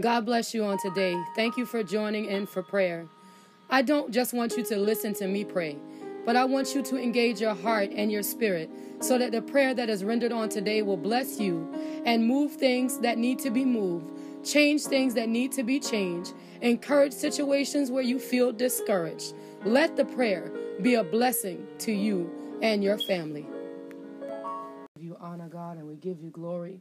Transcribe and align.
God 0.00 0.26
bless 0.26 0.54
you 0.54 0.64
on 0.64 0.78
today. 0.78 1.20
Thank 1.34 1.56
you 1.56 1.66
for 1.66 1.82
joining 1.82 2.26
in 2.26 2.46
for 2.46 2.62
prayer. 2.62 3.08
I 3.68 3.82
don't 3.82 4.12
just 4.12 4.32
want 4.32 4.56
you 4.56 4.62
to 4.66 4.76
listen 4.76 5.12
to 5.14 5.26
me 5.26 5.44
pray, 5.44 5.76
but 6.24 6.36
I 6.36 6.44
want 6.44 6.72
you 6.72 6.82
to 6.84 6.96
engage 6.96 7.40
your 7.40 7.56
heart 7.56 7.90
and 7.90 8.12
your 8.12 8.22
spirit 8.22 8.70
so 9.00 9.18
that 9.18 9.32
the 9.32 9.42
prayer 9.42 9.74
that 9.74 9.90
is 9.90 10.04
rendered 10.04 10.30
on 10.30 10.50
today 10.50 10.82
will 10.82 10.96
bless 10.96 11.40
you 11.40 11.68
and 12.06 12.24
move 12.24 12.52
things 12.52 13.00
that 13.00 13.18
need 13.18 13.40
to 13.40 13.50
be 13.50 13.64
moved, 13.64 14.12
change 14.44 14.82
things 14.82 15.14
that 15.14 15.28
need 15.28 15.50
to 15.50 15.64
be 15.64 15.80
changed, 15.80 16.32
encourage 16.60 17.12
situations 17.12 17.90
where 17.90 18.04
you 18.04 18.20
feel 18.20 18.52
discouraged. 18.52 19.34
Let 19.64 19.96
the 19.96 20.04
prayer 20.04 20.52
be 20.80 20.94
a 20.94 21.02
blessing 21.02 21.66
to 21.80 21.90
you 21.90 22.30
and 22.62 22.84
your 22.84 22.98
family. 22.98 23.48
You 25.00 25.16
honor 25.20 25.48
God 25.48 25.76
and 25.76 25.88
we 25.88 25.96
give 25.96 26.20
you 26.20 26.30
glory 26.30 26.80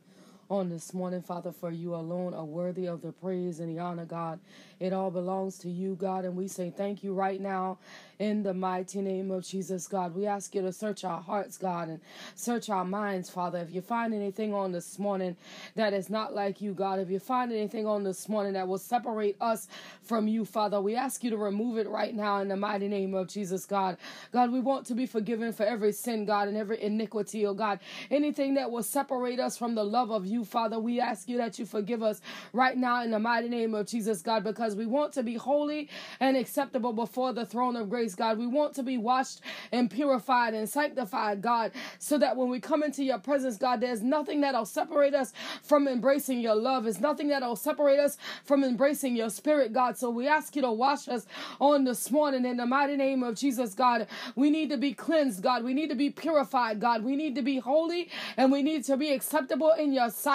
on 0.50 0.70
this 0.70 0.94
morning, 0.94 1.22
Father, 1.22 1.52
for 1.52 1.72
you 1.72 1.94
alone 1.94 2.34
are 2.34 2.46
worthy 2.46 2.86
of 2.86 3.02
the 3.02 3.12
praise 3.12 3.60
and 3.60 3.76
the 3.76 3.82
honor, 3.82 4.06
God. 4.06 4.40
It 4.80 4.94
all 4.94 5.12
belongs 5.12 5.58
to 5.60 5.70
you, 5.70 5.96
God, 5.96 6.24
and 6.24 6.36
we 6.36 6.48
say 6.48 6.70
thank 6.70 7.04
you 7.04 7.14
right 7.14 7.42
now 7.42 7.80
in 8.20 8.44
the 8.44 8.54
mighty 8.54 9.02
name 9.02 9.32
of 9.32 9.46
Jesus, 9.46 9.88
God. 9.88 10.16
We 10.16 10.26
ask 10.26 10.56
you 10.56 10.62
to 10.62 10.72
search 10.72 11.04
our 11.04 11.22
hearts, 11.22 11.58
God, 11.58 11.90
and 11.90 12.00
search 12.36 12.70
our 12.70 12.86
minds, 12.86 13.30
Father. 13.30 13.60
If 13.60 13.74
you 13.74 13.82
find 13.82 14.14
anything 14.14 14.54
on 14.54 14.72
this 14.72 14.98
morning 14.98 15.36
that 15.76 15.94
is 15.94 16.10
not 16.10 16.34
like 16.34 16.62
you, 16.62 16.74
God, 16.74 17.00
if 17.00 17.10
you 17.10 17.20
find 17.20 17.52
anything 17.52 17.86
on 17.86 18.04
this 18.04 18.30
morning 18.30 18.54
that 18.54 18.68
will 18.68 18.78
separate 18.78 19.36
us 19.42 19.68
from 20.04 20.28
you, 20.28 20.46
Father, 20.46 20.80
we 20.80 20.96
ask 20.96 21.24
you 21.24 21.30
to 21.32 21.38
remove 21.38 21.78
it 21.78 21.88
right 21.88 22.16
now 22.16 22.40
in 22.40 22.48
the 22.48 22.56
mighty 22.56 22.88
name 22.88 23.14
of 23.14 23.28
Jesus, 23.28 23.66
God. 23.66 23.98
God, 24.32 24.52
we 24.52 24.60
want 24.60 24.86
to 24.88 24.96
be 24.96 25.06
forgiven 25.06 25.52
for 25.52 25.64
every 25.64 25.92
sin, 25.92 26.26
God, 26.26 26.48
and 26.48 26.58
every 26.58 26.82
iniquity, 26.82 27.46
oh 27.46 27.54
God. 27.54 27.80
Anything 28.10 28.54
that 28.56 28.72
will 28.72 28.84
separate 28.84 29.40
us 29.40 29.58
from 29.58 29.76
the 29.76 29.84
love 29.84 30.12
of 30.12 30.26
you, 30.26 30.37
Father, 30.46 30.80
we 30.80 31.00
ask 31.00 31.30
you 31.30 31.38
that 31.38 31.60
you 31.60 31.66
forgive 31.66 32.04
us 32.04 32.22
right 32.54 32.78
now 32.78 33.04
in 33.04 33.12
the 33.12 33.20
mighty 33.20 33.50
name 33.50 33.74
of 33.74 33.88
Jesus, 33.88 34.22
God, 34.22 34.44
because 34.44 34.76
we 34.76 34.86
want 34.86 35.14
to 35.14 35.24
be 35.24 35.36
holy 35.36 35.90
and 36.20 36.38
acceptable 36.38 36.94
before 36.94 37.34
the 37.34 37.46
throne 37.46 37.76
of 37.76 37.90
grace, 37.90 38.16
God. 38.16 38.38
We 38.38 38.48
want 38.48 38.74
to 38.76 38.84
be 38.84 38.98
washed 38.98 39.42
and 39.72 39.90
purified 39.90 40.54
and 40.54 40.70
sanctified, 40.70 41.42
God, 41.42 41.72
so 42.00 42.18
that 42.18 42.36
when 42.38 42.50
we 42.50 42.60
come 42.60 42.84
into 42.84 43.04
your 43.04 43.20
presence, 43.20 43.58
God, 43.58 43.82
there's 43.82 44.02
nothing 44.02 44.42
that'll 44.42 44.66
separate 44.66 45.14
us 45.14 45.34
from 45.64 45.88
embracing 45.88 46.40
your 46.40 46.56
love. 46.56 46.84
There's 46.84 47.00
nothing 47.00 47.30
that'll 47.30 47.56
separate 47.56 48.00
us 48.00 48.18
from 48.44 48.64
embracing 48.64 49.16
your 49.16 49.30
spirit, 49.30 49.74
God. 49.74 49.98
So 49.98 50.10
we 50.10 50.28
ask 50.28 50.56
you 50.56 50.62
to 50.62 50.72
wash 50.72 51.08
us 51.08 51.26
on 51.60 51.84
this 51.84 52.12
morning 52.12 52.46
in 52.46 52.58
the 52.58 52.66
mighty 52.66 52.96
name 52.96 53.24
of 53.24 53.36
Jesus, 53.36 53.74
God. 53.74 54.08
We 54.36 54.50
need 54.50 54.70
to 54.70 54.78
be 54.78 54.94
cleansed, 54.94 55.42
God. 55.42 55.64
We 55.64 55.74
need 55.74 55.90
to 55.90 55.96
be 55.96 56.10
purified, 56.10 56.80
God. 56.80 57.04
We 57.04 57.16
need 57.16 57.36
to 57.36 57.42
be 57.42 57.60
holy 57.60 58.10
and 58.38 58.52
we 58.52 58.62
need 58.62 58.84
to 58.86 58.98
be 58.98 59.12
acceptable 59.12 59.72
in 59.72 59.94
your 59.94 60.10
sight 60.10 60.27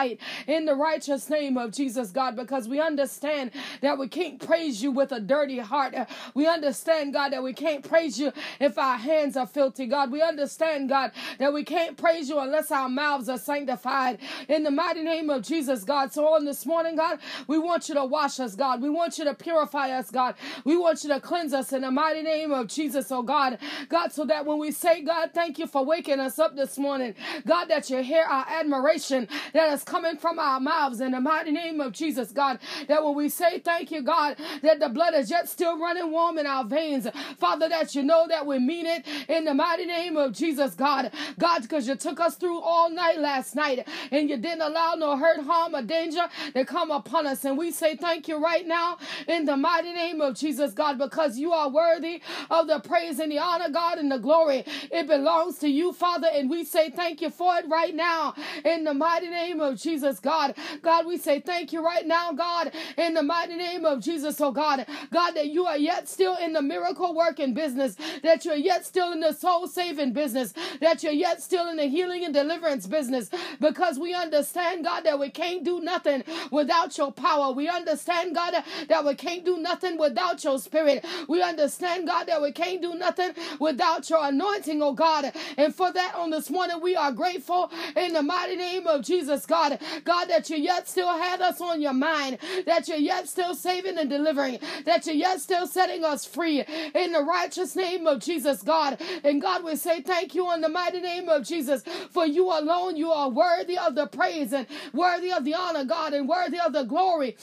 in 0.47 0.65
the 0.65 0.75
righteous 0.75 1.29
name 1.31 1.57
of 1.57 1.73
Jesus, 1.73 2.11
God, 2.11 2.37
because 2.37 2.69
we 2.69 2.81
understand 2.81 3.53
that 3.81 3.99
we 3.99 4.09
can't 4.09 4.45
praise 4.45 4.83
you 4.83 4.91
with 4.91 5.12
a 5.12 5.21
dirty 5.21 5.59
heart. 5.59 5.95
We 6.34 6.47
understand, 6.47 7.12
God, 7.12 7.33
that 7.33 7.43
we 7.43 7.53
can't 7.53 7.89
praise 7.89 8.19
you 8.19 8.33
if 8.61 8.79
our 8.79 8.97
hands 8.97 9.37
are 9.37 9.47
filthy, 9.47 9.87
God. 9.87 10.11
We 10.11 10.23
understand, 10.23 10.89
God, 10.89 11.12
that 11.39 11.53
we 11.53 11.65
can't 11.65 11.97
praise 11.97 12.29
you 12.29 12.39
unless 12.39 12.71
our 12.71 12.89
mouths 12.89 13.29
are 13.29 13.39
sanctified 13.39 14.19
in 14.49 14.62
the 14.62 14.71
mighty 14.71 15.03
name 15.03 15.31
of 15.31 15.43
Jesus, 15.43 15.84
God. 15.84 16.12
So 16.12 16.27
on 16.34 16.45
this 16.45 16.67
morning, 16.67 16.97
God, 16.97 17.19
we 17.47 17.59
want 17.59 17.89
you 17.89 17.95
to 17.95 18.05
wash 18.05 18.41
us, 18.41 18.55
God. 18.55 18.83
We 18.83 18.91
want 18.91 19.19
you 19.19 19.25
to 19.25 19.34
purify 19.34 19.91
us, 19.91 20.11
God. 20.11 20.34
We 20.65 20.77
want 20.77 21.03
you 21.05 21.11
to 21.11 21.21
cleanse 21.21 21.53
us 21.53 21.73
in 21.73 21.83
the 21.83 21.91
mighty 21.91 22.23
name 22.23 22.53
of 22.53 22.69
Jesus, 22.69 23.11
oh 23.12 23.23
God. 23.23 23.59
God, 23.89 24.12
so 24.12 24.25
that 24.27 24.47
when 24.47 24.59
we 24.59 24.71
say, 24.71 25.03
God, 25.03 25.31
thank 25.34 25.59
you 25.59 25.67
for 25.67 25.84
waking 25.84 26.21
us 26.21 26.39
up 26.39 26.56
this 26.56 26.79
morning, 26.79 27.15
God, 27.47 27.67
that 27.67 27.91
you 27.91 28.03
hear 28.03 28.25
our 28.25 28.47
admiration 28.49 29.29
that 29.53 29.73
is 29.73 29.81
coming 29.84 30.16
from 30.16 30.38
our 30.38 30.61
mouths 30.61 31.00
in 31.00 31.12
the 31.12 31.20
mighty 31.20 31.52
name 31.52 31.80
of 31.80 31.92
Jesus, 31.92 32.33
God. 32.33 32.58
That 32.88 33.05
when 33.05 33.14
we 33.14 33.28
say 33.28 33.58
thank 33.58 33.91
you, 33.91 34.02
God, 34.02 34.36
that 34.62 34.81
the 34.81 34.88
blood 34.88 35.15
is 35.15 35.31
yet 35.31 35.48
still 35.48 35.78
running 35.78 36.10
warm 36.10 36.38
in 36.38 36.47
our 36.47 36.65
veins. 36.65 37.06
Father, 37.38 37.69
that 37.69 37.94
you 37.94 38.03
know 38.03 38.26
that 38.28 38.47
we 38.47 38.59
mean 38.59 38.87
it 38.87 39.06
in 39.28 39.44
the 39.44 39.54
mighty 39.54 39.87
name 39.87 40.16
of 40.16 40.32
Jesus, 40.32 40.75
God. 40.75 41.12
God, 41.38 41.62
because 41.62 41.88
you 41.88 41.97
took 41.97 42.21
us 42.21 42.37
through 42.37 42.60
all 42.60 42.91
night 42.91 43.19
last 43.19 43.54
night 43.54 43.87
and 44.10 44.28
you 44.28 44.37
didn't 44.37 44.62
allow 44.62 44.94
no 44.94 45.16
hurt, 45.16 45.41
harm, 45.44 45.75
or 45.75 45.82
danger 45.82 46.28
to 46.54 46.65
come 46.65 46.91
upon 46.91 47.26
us. 47.26 47.44
And 47.44 47.59
we 47.59 47.71
say 47.71 47.97
thank 47.97 48.28
you 48.28 48.42
right 48.42 48.66
now 48.66 48.98
in 49.28 49.44
the 49.44 49.56
mighty 49.56 49.92
name 49.92 50.21
of 50.21 50.37
Jesus, 50.37 50.72
God, 50.72 50.98
because 50.98 51.38
you 51.38 51.53
are 51.53 51.69
worthy 51.69 52.22
of 52.50 52.66
the 52.66 52.81
praise 52.81 53.19
and 53.19 53.31
the 53.31 53.38
honor, 53.38 53.71
God, 53.71 53.98
and 53.98 54.10
the 54.10 54.19
glory. 54.19 54.65
It 54.91 55.06
belongs 55.06 55.59
to 55.59 55.69
you, 55.69 55.92
Father, 55.92 56.28
and 56.32 56.50
we 56.50 56.65
say 56.65 56.91
thank 56.91 57.21
you 57.21 57.31
for 57.31 57.56
it 57.56 57.66
right 57.69 57.94
now 57.94 58.34
in 58.65 58.84
the 58.84 58.94
mighty 58.94 59.28
name 59.28 59.60
of 59.60 59.72
Jesus, 59.81 60.21
God. 60.21 60.55
God, 60.83 61.06
we 61.06 61.19
say 61.19 61.41
thank 61.41 61.72
you 61.72 61.84
right 61.84 62.06
now, 62.06 62.33
God, 62.33 62.72
in 62.97 63.15
the 63.15 63.22
mighty 63.22 63.56
name 63.56 63.84
of 63.84 64.00
Jesus, 64.00 64.41
oh 64.41 64.53
God. 64.53 64.87
God, 65.12 65.33
that 65.33 65.49
you 65.49 65.66
are 65.66 65.78
yet 65.78 66.09
still 66.09 66.37
in 66.37 66.53
the 66.53 66.62
miracle 66.62 67.15
working 67.15 67.55
business, 67.55 67.97
that 68.22 68.44
you're 68.44 68.55
yet 68.56 68.84
still 68.87 69.12
in 69.12 69.21
the 69.21 69.33
soul 69.33 69.66
saving 69.66 70.12
business, 70.12 70.55
that 70.81 71.03
you're 71.03 71.12
yet 71.12 71.43
still 71.43 71.69
in 71.69 71.77
the 71.77 71.87
healing 71.87 72.25
and 72.25 72.34
deliverance 72.34 72.87
business, 72.87 73.31
because 73.60 73.99
we 73.99 74.15
understand, 74.15 74.84
God, 74.84 75.05
that 75.05 75.19
we 75.19 75.31
can't 75.31 75.65
do 75.65 75.81
nothing 75.81 76.25
without 76.50 76.97
your 76.99 77.12
power. 77.12 77.53
We 77.53 77.69
understand, 77.69 78.34
God, 78.34 78.54
that 78.89 79.04
we 79.04 79.15
can't 79.15 79.44
do 79.44 79.59
nothing 79.59 79.99
without 79.99 80.43
your 80.44 80.59
spirit. 80.59 81.04
We 81.28 81.43
understand, 81.43 82.06
God, 82.06 82.27
that 82.28 82.43
we 82.43 82.53
can't 82.53 82.81
do 82.83 82.94
nothing 82.94 83.33
without 83.60 84.09
your 84.10 84.25
anointing, 84.25 84.83
oh 84.83 84.93
God. 84.93 85.33
And 85.56 85.75
for 85.75 85.93
that 85.93 86.15
on 86.15 86.31
this 86.31 86.50
morning, 86.50 86.81
we 86.83 86.97
are 86.97 87.12
grateful 87.12 87.71
in 87.97 88.12
the 88.12 88.22
mighty 88.22 88.56
name 88.56 88.87
of 88.87 89.03
Jesus, 89.03 89.47
God. 89.47 89.62
God, 90.05 90.27
that 90.27 90.50
you 90.50 90.56
yet 90.56 90.89
still 90.89 91.09
had 91.09 91.41
us 91.41 91.61
on 91.61 91.81
your 91.81 91.93
mind, 91.93 92.39
that 92.67 92.89
you're 92.89 92.97
yet 92.97 93.28
still 93.28 93.55
saving 93.55 93.99
and 93.99 94.11
delivering, 94.11 94.59
that 94.84 95.06
you're 95.06 95.15
yet 95.15 95.41
still 95.41 95.67
setting 95.67 96.05
us 96.05 96.25
free 96.25 96.65
in 96.95 97.12
the 97.12 97.23
righteous 97.23 97.77
name 97.77 98.06
of 98.06 98.21
Jesus, 98.21 98.62
God. 98.62 99.01
And 99.25 99.41
God, 99.41 99.65
we 99.65 99.77
say 99.77 100.01
thank 100.01 100.34
you 100.34 100.53
in 100.53 100.61
the 100.61 100.69
mighty 100.69 101.01
name 101.01 101.28
of 101.28 101.45
Jesus, 101.45 101.83
for 102.11 102.27
you 102.27 102.47
alone, 102.47 102.97
you 102.97 103.11
are 103.11 103.28
worthy 103.28 103.78
of 103.78 103.95
the 103.95 104.06
praise 104.06 104.53
and 104.53 104.67
worthy 104.93 105.33
of 105.33 105.45
the 105.45 105.55
honor, 105.55 105.84
God, 105.84 106.12
and 106.12 106.28
worthy 106.28 106.59
of 106.59 106.72
the 106.72 106.84
glory. 106.84 107.37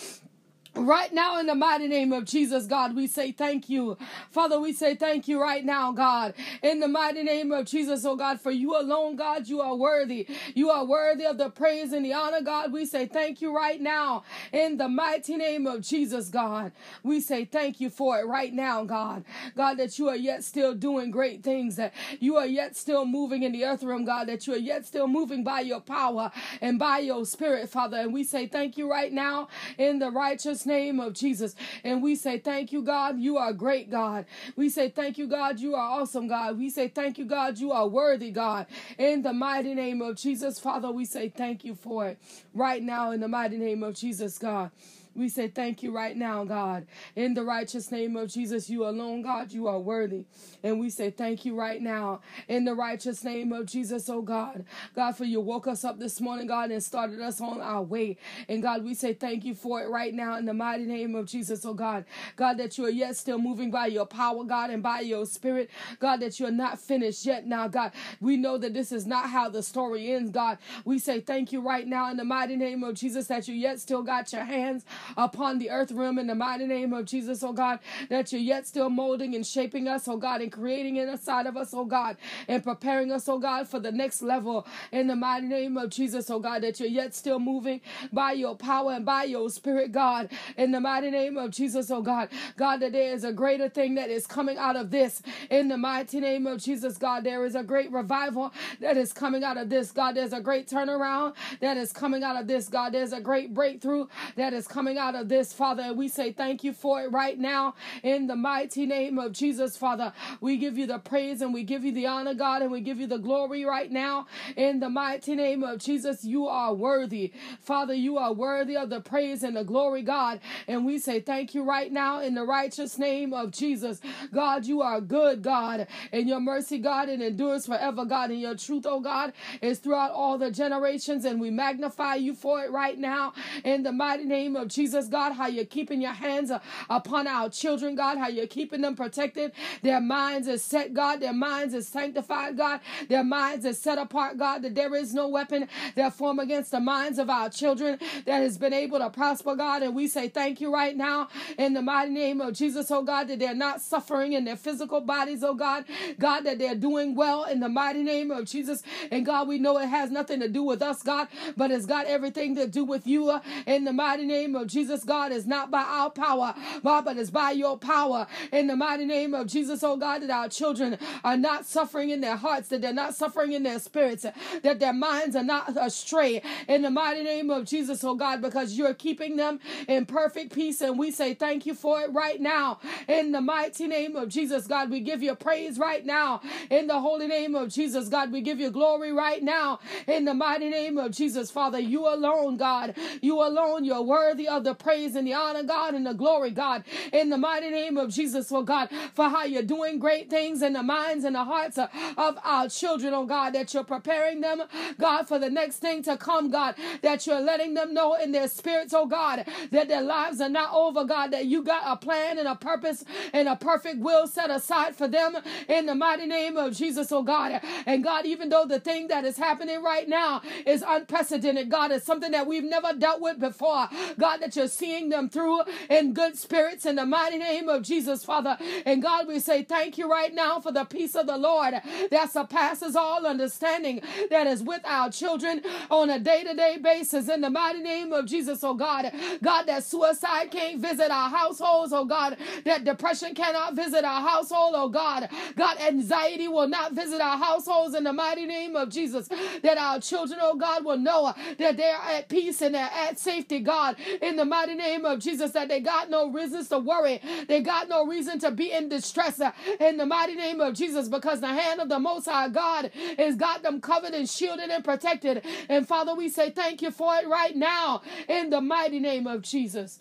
Right 0.75 1.12
now, 1.13 1.40
in 1.40 1.47
the 1.47 1.56
mighty 1.56 1.88
name 1.88 2.13
of 2.13 2.25
Jesus, 2.25 2.66
God, 2.66 2.96
we 2.96 3.07
say 3.07 3.31
thank 3.31 3.69
you. 3.69 3.97
Father, 4.31 4.59
we 4.59 4.72
say 4.72 4.96
thank 4.96 5.28
you 5.28 5.41
right 5.41 5.66
now, 5.66 5.91
God. 5.91 6.34
In 6.62 6.80
the 6.80 6.88
mighty 6.88 7.24
name 7.24 7.52
of 7.52 7.66
Jesus, 7.66 8.06
oh 8.06 8.16
God, 8.16 8.40
for 8.40 8.52
you 8.52 8.79
alone, 8.79 9.16
God, 9.16 9.47
you 9.47 9.62
are 9.62 9.75
worthy. 9.75 10.28
You 10.53 10.69
are 10.69 10.85
worthy 10.85 11.25
of 11.25 11.40
the 11.40 11.50
praise 11.50 11.91
and 11.91 12.06
the 12.06 12.13
honor, 12.13 12.41
God. 12.41 12.72
We 12.72 12.85
say 12.85 13.08
thank 13.08 13.41
you 13.41 13.53
right 13.56 13.81
now. 13.81 14.24
In 14.53 14.78
the 14.78 14.88
mighty 14.88 15.38
name 15.38 15.66
of 15.66 15.81
Jesus, 15.81 16.29
God, 16.29 16.72
we 17.03 17.19
say 17.19 17.46
thank 17.46 17.81
you 17.81 17.90
for 17.90 18.19
it 18.19 18.28
right 18.28 18.53
now, 18.53 18.85
God. 18.85 19.25
God, 19.58 19.78
that 19.78 19.97
you 19.97 20.08
are 20.08 20.16
yet 20.16 20.44
still 20.44 20.75
doing 20.75 21.09
great 21.09 21.44
things, 21.44 21.78
that 21.78 21.94
you 22.19 22.38
are 22.38 22.46
yet 22.46 22.78
still 22.78 23.06
moving 23.06 23.41
in 23.44 23.52
the 23.52 23.66
earth 23.66 23.84
realm, 23.84 24.06
God, 24.06 24.28
that 24.28 24.46
you 24.46 24.53
are 24.53 24.58
yet 24.58 24.85
still 24.85 25.08
moving 25.08 25.44
by 25.44 25.62
your 25.62 25.81
power 25.81 26.31
and 26.62 26.78
by 26.78 27.00
your 27.00 27.25
spirit, 27.25 27.69
Father. 27.69 27.97
And 27.97 28.13
we 28.13 28.24
say 28.24 28.46
thank 28.46 28.78
you 28.78 28.90
right 28.90 29.12
now 29.12 29.47
in 29.78 30.00
the 30.00 30.12
righteous 30.12 30.59
name 30.66 31.00
of 31.00 31.14
Jesus. 31.14 31.56
And 31.84 32.02
we 32.02 32.16
say, 32.16 32.40
Thank 32.40 32.72
you, 32.72 32.81
God. 32.81 33.20
You 33.20 33.38
are 33.38 33.53
great, 33.53 33.90
God. 33.90 34.25
We 34.56 34.70
say, 34.70 34.90
Thank 34.90 35.18
you, 35.18 35.28
God. 35.28 35.59
You 35.59 35.75
are 35.75 36.02
awesome, 36.02 36.28
God. 36.28 36.58
We 36.58 36.70
say, 36.70 36.88
Thank 36.88 37.18
you, 37.18 37.25
God. 37.25 37.58
You 37.58 37.72
are 37.72 37.88
worthy, 37.88 38.31
God. 38.31 38.68
In 38.97 39.22
the 39.22 39.34
mighty 39.34 39.74
name 39.74 40.02
of 40.02 40.18
Jesus, 40.18 40.59
Father, 40.59 40.92
we 40.92 41.06
say, 41.06 41.30
Thank 41.30 41.64
you 41.64 41.75
for 41.75 42.08
it 42.08 42.20
right 42.53 42.81
now 42.81 43.12
in 43.12 43.20
the 43.20 43.28
mighty 43.28 43.58
name 43.58 43.84
of 43.84 43.96
Jesus, 43.96 44.38
God. 44.38 44.72
We 45.19 45.28
say 45.28 45.50
thank 45.50 45.84
you 45.84 45.91
right 45.91 46.16
now, 46.16 46.46
God. 46.46 46.88
In 47.13 47.34
the 47.34 47.44
righteous 47.44 47.91
name 47.91 48.16
of 48.16 48.30
Jesus, 48.30 48.69
you 48.69 48.85
alone, 48.85 49.22
God, 49.22 49.52
you 49.52 49.68
are 49.68 49.78
worthy. 49.78 50.24
And 50.63 50.80
we 50.80 50.90
say 50.90 51.12
thank 51.12 51.44
you 51.44 51.56
right 51.59 51.81
now. 51.81 52.22
In 52.47 52.63
the 52.63 52.74
righteous 52.74 53.22
name 53.25 53.52
of 53.52 53.66
Jesus, 53.66 54.09
oh 54.09 54.22
God. 54.22 54.63
God, 54.96 55.18
for 55.18 55.25
you 55.25 55.41
woke 55.41 55.67
us 55.67 55.84
up 55.84 55.99
this 55.99 56.22
morning, 56.22 56.47
God, 56.47 56.72
and 56.72 56.82
started 56.82 57.20
us 57.20 57.41
on 57.41 57.59
our 57.59 57.82
way. 57.84 58.16
And 58.47 58.64
God, 58.64 58.85
we 58.85 58.93
say 58.93 59.14
thank 59.14 59.43
you 59.43 59.55
for 59.55 59.82
it 59.82 59.90
right 59.90 60.14
now 60.14 60.38
in 60.38 60.46
the 60.46 60.53
mighty 60.53 60.85
name 60.85 61.16
of 61.16 61.26
Jesus, 61.26 61.66
oh 61.66 61.73
God. 61.73 62.05
God, 62.38 62.58
that 62.58 62.78
you 62.78 62.85
are 62.85 62.90
yet 62.90 63.17
still 63.17 63.40
moving 63.40 63.72
by 63.72 63.88
your 63.88 64.05
power, 64.05 64.46
God, 64.46 64.70
and 64.70 64.82
by 64.82 65.02
your 65.02 65.26
spirit. 65.26 65.70
God, 65.99 66.22
that 66.22 66.40
you 66.40 66.46
are 66.46 66.52
not 66.52 66.79
finished 66.79 67.26
yet 67.26 67.46
now, 67.46 67.67
God. 67.67 67.91
We 68.22 68.38
know 68.38 68.58
that 68.58 68.73
this 68.73 68.93
is 68.93 69.05
not 69.05 69.29
how 69.29 69.49
the 69.49 69.64
story 69.64 70.14
ends, 70.14 70.32
God. 70.32 70.59
We 70.85 70.97
say 70.97 71.20
thank 71.20 71.52
you 71.52 71.59
right 71.59 71.85
now 71.85 72.09
in 72.09 72.16
the 72.16 72.23
mighty 72.23 72.55
name 72.55 72.85
of 72.85 72.96
Jesus 72.96 73.28
that 73.28 73.49
you 73.49 73.53
yet 73.53 73.82
still 73.82 74.02
got 74.02 74.32
your 74.32 74.46
hands 74.46 74.85
upon 75.17 75.59
the 75.59 75.70
earth 75.70 75.91
realm 75.91 76.20
in 76.20 76.28
the 76.28 76.35
mighty 76.35 76.66
name 76.66 76.94
of 76.94 77.06
Jesus, 77.06 77.44
oh 77.44 77.53
God, 77.53 77.79
that 78.09 78.32
you're 78.32 78.41
yet 78.41 78.67
still 78.67 78.90
molding 78.90 79.35
and 79.35 79.46
shaping 79.46 79.88
us, 79.88 80.08
oh 80.08 80.17
God, 80.17 80.41
and 80.41 80.52
creating 80.52 80.97
inside 80.97 81.46
of 81.46 81.58
us, 81.58 81.73
oh 81.73 81.85
God, 81.85 82.17
and 82.47 82.64
preparing 82.64 83.11
us, 83.11 83.28
oh 83.28 83.40
God, 83.40 83.67
for 83.67 83.79
the 83.79 83.91
next 83.91 84.22
level 84.22 84.67
in 84.91 85.08
the 85.08 85.16
mighty 85.16 85.47
name 85.47 85.78
of 85.78 85.90
Jesus, 85.90 86.29
oh 86.29 86.40
God, 86.40 86.64
that 86.64 86.79
you're 86.79 86.90
yet 86.90 87.16
still 87.16 87.40
moving 87.40 87.82
by 88.11 88.34
your 88.34 88.56
power 88.56 88.94
and 88.94 89.06
by 89.06 89.23
your 89.23 89.50
spirit, 89.50 89.91
God, 89.91 90.29
in 90.58 90.72
the 90.72 90.79
mighty 90.79 91.12
name 91.12 91.38
of 91.38 91.52
Jesus, 91.52 91.91
oh 91.91 92.02
God. 92.02 92.29
God, 92.58 92.78
that 92.82 92.91
there 92.94 93.14
is 93.14 93.23
a 93.23 93.34
greater 93.34 93.70
thing 93.70 93.96
that 93.96 94.09
is 94.09 94.28
coming 94.28 94.58
out 94.58 94.76
of 94.76 94.91
this 94.91 95.22
in 95.50 95.67
the 95.67 95.78
mighty 95.78 96.20
name 96.20 96.47
of 96.47 96.62
Jesus, 96.62 96.97
God. 96.97 97.23
There 97.23 97.46
is 97.46 97.55
a 97.55 97.64
great 97.64 97.91
revival 97.91 98.53
that 98.79 98.97
is 98.97 99.14
coming 99.14 99.44
out 99.44 99.58
of 99.58 99.70
this, 99.70 99.91
God. 99.91 100.16
There's 100.16 100.34
a 100.34 100.41
great 100.41 100.70
turnaround 100.70 101.34
that 101.59 101.78
is 101.78 101.91
coming 101.94 102.23
out 102.23 102.35
of 102.35 102.47
this, 102.47 102.70
God. 102.70 102.94
There's 102.94 103.14
a 103.14 103.22
great 103.22 103.53
breakthrough 103.53 104.08
that 104.35 104.53
is 104.53 104.67
coming 104.67 104.89
coming 104.90 104.97
out 104.97 105.14
of 105.14 105.30
this, 105.30 105.53
Father. 105.53 105.94
We 105.94 106.08
say 106.08 106.32
thank 106.32 106.64
you 106.64 106.74
for 106.74 107.03
it 107.03 107.12
right 107.12 107.38
now 107.38 107.76
in 108.02 108.26
the 108.26 108.36
mighty 108.36 108.88
name 108.88 109.20
of 109.20 109.34
Jesus, 109.34 109.78
Father. 109.78 110.14
We 110.41 110.58
give 110.58 110.80
you 110.80 110.88
the 110.88 110.97
praise 110.97 111.44
and 111.44 111.53
we 111.53 111.62
give 111.62 111.84
you 111.84 111.91
the 111.91 112.08
honor, 112.08 112.34
God, 112.34 112.64
and 112.64 112.72
we 112.72 112.82
give 112.82 113.00
you 113.00 113.06
the 113.06 113.20
glory 113.20 113.66
right 113.66 113.91
now 113.91 114.26
in 114.56 114.80
the 114.80 114.90
mighty 114.90 115.36
name 115.36 115.62
of 115.62 115.78
Jesus. 115.78 116.24
You 116.26 116.47
are 116.47 116.74
worthy, 116.74 117.34
Father. 117.62 117.94
You 117.94 118.18
are 118.18 118.34
worthy 118.34 118.76
of 118.76 118.90
the 118.90 119.00
praise 119.00 119.44
and 119.44 119.56
the 119.56 119.64
glory, 119.64 120.02
God. 120.02 120.40
And 120.68 120.88
we 120.88 120.97
say 120.97 121.20
thank 121.20 121.53
you 121.53 121.64
right 121.64 121.91
now 121.91 122.22
in 122.22 122.34
the 122.34 122.44
righteous 122.44 122.97
name 122.97 123.32
of 123.32 123.52
Jesus. 123.52 124.02
God, 124.34 124.66
you 124.66 124.82
are 124.82 125.02
good, 125.02 125.44
God, 125.44 125.86
and 126.12 126.28
your 126.28 126.40
mercy, 126.40 126.80
God, 126.80 127.09
and 127.09 127.22
endures 127.22 127.68
forever, 127.68 128.06
God, 128.06 128.32
and 128.32 128.41
your 128.41 128.56
truth, 128.56 128.88
oh 128.88 129.02
God, 129.02 129.34
is 129.62 129.78
throughout 129.78 130.14
all 130.14 130.40
the 130.40 130.50
generations, 130.50 131.26
and 131.26 131.40
we 131.40 131.52
magnify 131.52 132.16
you 132.16 132.34
for 132.34 132.64
it 132.64 132.72
right 132.72 132.97
now 132.97 133.34
in 133.64 133.84
the 133.84 133.91
mighty 133.91 134.26
name 134.26 134.56
of 134.56 134.68
Jesus, 134.68 134.78
God. 135.09 135.34
How 135.34 135.47
you're 135.47 135.66
keeping 135.66 136.02
your 136.02 136.14
hands 136.14 136.52
upon 136.90 137.28
our 137.28 137.49
children, 137.49 137.96
God, 137.96 138.17
how 138.17 138.28
you're 138.28 138.47
keeping 138.47 138.81
them 138.81 138.96
protected. 138.96 139.52
Their 139.81 140.02
minds 140.02 140.47
is 140.47 140.64
set, 140.64 140.93
God, 140.93 141.20
their 141.22 141.34
minds 141.34 141.73
is 141.73 141.87
sanctified, 141.87 142.58
God, 142.58 142.81
their 143.09 143.23
minds 143.23 143.66
is 143.66 143.79
set 143.79 143.97
apart, 143.97 144.37
God, 144.37 144.64
that 144.64 144.76
there 144.76 144.96
is 144.96 145.14
no 145.14 145.28
weapon 145.28 145.67
that 145.96 146.14
form 146.14 146.40
against 146.40 146.72
the 146.72 146.79
minds 146.79 147.20
of 147.20 147.29
our 147.29 147.49
children 147.49 147.99
that 148.26 148.41
has 148.41 148.58
been 148.58 148.73
able 148.73 148.99
to 148.99 149.09
prosper, 149.09 149.55
God, 149.55 149.84
and 149.84 149.96
we 149.96 150.08
say 150.08 150.29
thank 150.29 150.61
you 150.61 150.73
right 150.73 150.96
now 150.96 151.29
in 151.58 151.73
the 151.73 151.81
mighty 151.81 152.11
name 152.11 152.41
of 152.41 152.53
Jesus, 152.53 152.91
oh 152.91 153.03
God, 153.03 153.28
that 153.29 153.40
they're 153.40 153.55
not 153.55 153.81
suffering 153.81 154.34
in 154.34 154.46
their 154.46 154.58
physical 154.58 155.02
bodies, 155.02 155.43
oh 155.43 155.55
God, 155.55 155.85
God, 156.20 156.41
that 156.41 156.59
they're 156.59 156.76
doing 156.76 157.16
well 157.16 157.46
in 157.46 157.59
the 157.59 157.70
mighty 157.70 158.03
name 158.03 158.31
of 158.31 158.46
Jesus. 158.46 158.84
And 159.11 159.26
God, 159.26 159.47
we 159.47 159.59
know 159.59 159.78
it 159.79 159.87
has 159.87 160.11
nothing 160.11 160.40
to 160.41 160.49
do 160.49 160.64
with 160.64 160.81
us, 160.81 161.03
God, 161.03 161.28
but 161.58 161.72
it's 161.72 161.87
got 161.87 162.08
everything 162.08 162.55
to 162.55 162.67
do 162.67 162.85
with 162.85 163.08
you 163.08 163.29
uh, 163.29 163.41
in 163.67 163.85
the 163.85 163.93
mighty 163.93 164.26
name 164.26 164.55
of 164.55 164.67
Jesus. 164.69 165.03
God, 165.03 165.31
is 165.31 165.47
not 165.47 165.71
by 165.71 165.81
our 165.81 166.09
power, 166.11 166.53
God, 166.83 167.05
but 167.05 167.17
it's 167.17 167.31
by 167.31 167.51
your 167.51 167.77
power 167.77 168.27
in 168.51 168.67
the 168.67 168.75
mighty 168.75 169.05
name 169.05 169.33
of 169.33 169.47
Jesus, 169.47 169.83
oh 169.83 169.97
God, 169.97 170.21
that 170.21 170.29
our 170.29 170.49
children 170.49 170.97
are 171.23 171.37
not 171.37 171.66
suffering 171.66 172.09
in 172.09 172.21
their 172.21 172.35
hearts, 172.35 172.69
that 172.69 172.81
they're 172.81 172.93
not 172.93 173.16
suffering 173.16 173.53
in 173.53 173.63
their 173.63 173.79
spirits, 173.79 174.25
that 174.63 174.79
their 174.79 174.93
minds 174.93 175.35
are 175.35 175.43
not 175.43 175.75
astray 175.77 176.41
in 176.67 176.81
the 176.81 176.91
mighty 176.91 177.23
name 177.23 177.49
of 177.49 177.66
Jesus, 177.66 178.03
oh 178.03 178.16
God, 178.16 178.41
because 178.41 178.73
you're 178.73 178.93
keeping 178.93 179.35
them 179.37 179.59
in 179.87 180.05
perfect 180.05 180.53
peace. 180.53 180.81
And 180.81 180.97
we 180.97 181.11
say 181.11 181.33
thank 181.33 181.66
you 181.66 181.73
for 181.73 182.01
it 182.01 182.11
right 182.13 182.39
now 182.39 182.79
in 183.07 183.31
the 183.31 183.41
mighty 183.41 183.87
name 183.87 184.16
of 184.16 184.29
Jesus, 184.29 184.67
God. 184.67 184.89
We 184.91 185.01
give 185.01 185.21
you 185.23 185.35
praise 185.35 185.77
right 185.79 186.05
now 186.05 186.41
in 186.69 186.87
the 186.87 186.99
holy 186.99 187.27
name 187.27 187.55
of 187.55 187.69
Jesus, 187.69 188.09
God. 188.09 188.31
We 188.31 188.41
give 188.41 188.59
you 188.59 188.69
glory 188.71 189.11
right 189.11 189.43
now 189.43 189.79
in 190.07 190.25
the 190.25 190.33
mighty 190.33 190.69
name 190.69 190.97
of 190.97 191.11
Jesus, 191.11 191.51
Father. 191.51 191.79
You 191.79 192.07
alone, 192.07 192.57
God. 192.57 192.95
You 193.21 193.41
alone, 193.41 193.85
you're 193.85 194.01
worthy 194.01 194.47
of 194.47 194.59
the 194.59 194.76
praise 194.76 195.16
and 195.16 195.28
the 195.28 195.34
honor, 195.34 195.64
God, 195.64 195.94
and 195.94 196.06
the 196.06 196.14
glory, 196.14 196.52
God. 196.52 196.84
In 197.14 197.29
the 197.29 197.38
mighty 197.38 197.70
name 197.70 197.97
of 197.97 198.11
Jesus, 198.11 198.52
oh 198.52 198.64
God, 198.64 198.90
for 199.14 199.29
how 199.29 199.44
you're 199.46 199.64
doing 199.64 200.00
great 200.00 200.29
things 200.29 200.61
in 200.61 200.73
the 200.73 200.84
minds 200.84 201.26
and 201.26 201.35
the 201.35 201.44
hearts 201.44 201.78
of 201.78 202.38
our 202.44 202.70
children, 202.70 203.14
oh 203.14 203.26
God, 203.26 203.52
that 203.53 203.73
you're 203.73 203.84
preparing 203.84 204.41
them, 204.41 204.64
God, 205.00 205.28
for 205.28 205.40
the 205.40 205.50
next 205.50 205.78
thing 205.78 206.03
to 206.03 206.17
come, 206.17 206.52
God, 206.52 206.76
that 207.02 207.26
you're 207.28 207.41
letting 207.41 207.73
them 207.73 207.94
know 207.94 208.16
in 208.16 208.32
their 208.32 208.47
spirits, 208.47 208.94
oh 208.94 209.06
God, 209.06 209.46
that 209.72 209.88
their 209.88 210.02
lives 210.02 210.41
are 210.41 210.50
not 210.50 210.73
over, 210.73 211.03
God, 211.05 211.32
that 211.32 211.46
you 211.46 211.64
got 211.64 211.84
a 211.85 211.97
plan 211.97 212.38
and 212.38 212.47
a 212.47 212.55
purpose 212.55 213.03
and 213.34 213.47
a 213.47 213.55
perfect 213.55 214.00
will 214.00 214.28
set 214.28 214.50
aside 214.50 214.96
for 214.96 215.08
them 215.08 215.38
in 215.67 215.85
the 215.85 215.96
mighty 215.96 216.26
name 216.26 216.58
of 216.58 216.76
Jesus, 216.76 217.12
oh 217.12 217.23
God. 217.23 217.62
And 217.85 218.03
God, 218.03 218.26
even 218.26 218.50
though 218.50 218.66
the 218.66 218.79
thing 218.79 219.08
that 219.08 219.26
is 219.26 219.38
happening 219.38 219.82
right 219.82 220.08
now 220.08 220.41
is 220.66 220.84
unprecedented, 220.85 221.70
God, 221.70 221.91
is 221.91 222.03
something 222.03 222.32
that 222.32 222.47
we've 222.47 222.64
never 222.64 222.94
dealt 222.94 223.22
with 223.22 223.40
before. 223.40 223.88
God, 224.17 224.38
that 224.38 224.48
you're 224.55 224.67
seeing 224.67 225.09
them 225.09 225.29
through 225.29 225.61
in 225.90 226.13
good 226.13 226.37
spirits 226.37 226.85
in 226.85 226.96
the 226.96 227.05
mighty 227.05 227.37
name 227.37 227.69
of 227.69 227.84
Jesus, 227.84 228.23
Father. 228.23 228.57
And 228.85 229.01
God, 229.01 229.28
we 229.28 229.40
say 229.40 229.63
thank 229.63 229.97
you 229.97 230.09
right 230.09 230.34
now 230.34 230.59
for 230.59 230.72
the 230.72 230.85
peace 230.85 231.16
of 231.16 231.28
the 231.28 231.37
Lord 231.37 231.75
that 232.11 232.31
surpasses 232.31 232.96
all 232.96 233.25
understanding 233.25 234.01
that 234.29 234.47
is 234.47 234.63
with 234.63 234.81
our 234.85 235.11
children 235.11 235.61
on 235.90 236.09
a 236.09 236.19
day 236.19 236.43
to 236.43 236.53
day 236.55 236.78
basis 236.81 237.29
in 237.29 237.41
the 237.41 237.49
mighty 237.49 237.81
name 237.81 238.13
of 238.13 238.25
Jesus, 238.25 238.63
oh 238.63 238.73
God. 238.73 239.11
God, 239.43 239.63
that 239.63 239.84
suicide 239.84 240.52
can't 240.52 240.81
visit 240.81 241.11
our 241.11 241.29
households, 241.29 241.93
oh 241.93 242.05
God. 242.05 242.37
That 242.66 242.85
depression 242.85 243.35
cannot 243.35 243.75
visit 243.75 244.03
our 244.03 244.22
household, 244.28 244.73
oh 244.75 244.90
God. 244.90 245.29
God, 245.55 245.79
anxiety 245.79 246.47
will 246.47 246.67
not 246.67 246.93
visit 246.93 247.22
our 247.22 247.37
households 247.37 247.95
in 247.95 248.03
the 248.03 248.13
mighty 248.13 248.45
name 248.45 248.75
of 248.75 248.90
Jesus. 248.90 249.28
That 249.63 249.78
our 249.78 249.99
children, 249.99 250.40
oh 250.41 250.55
God, 250.55 250.85
will 250.85 250.97
know 250.97 251.34
that 251.57 251.78
they're 251.78 251.95
at 251.95 252.29
peace 252.29 252.61
and 252.61 252.75
they're 252.75 252.90
at 252.93 253.19
safety, 253.19 253.59
God, 253.59 253.95
in 254.22 254.35
the 254.40 254.46
mighty 254.46 254.76
name 254.76 255.06
of 255.06 255.20
Jesus. 255.20 255.52
That 255.52 255.68
they 255.70 255.82
got 255.82 256.10
no 256.10 256.32
reasons 256.32 256.70
to 256.70 256.80
worry, 256.80 257.22
they 257.48 257.62
got 257.62 257.89
no 257.89 258.06
reason 258.08 258.39
to 258.39 258.51
be 258.51 258.72
in 258.72 258.89
distress 258.89 259.39
uh, 259.41 259.51
in 259.80 259.98
the 259.98 260.06
mighty 260.06 260.36
name 260.36 260.62
of 260.62 260.74
Jesus 260.74 261.10
because 261.10 261.41
the 261.41 261.48
hand 261.48 261.82
of 261.82 261.89
the 261.89 262.00
Most 262.00 262.25
High 262.25 262.50
God 262.50 262.91
has 263.18 263.36
got 263.36 263.63
them 263.63 263.82
covered 263.82 264.13
and 264.13 264.30
shielded 264.30 264.70
and 264.70 264.84
protected. 264.84 265.46
And 265.70 265.88
Father, 265.88 266.15
we 266.15 266.30
say 266.30 266.50
thank 266.51 266.82
you 266.82 266.91
for 266.91 267.15
it 267.18 267.27
right 267.27 267.56
now 267.56 268.01
in 268.27 268.50
the 268.50 268.62
mighty 268.62 269.00
name 269.00 269.27
of 269.27 269.41
Jesus. 269.41 270.00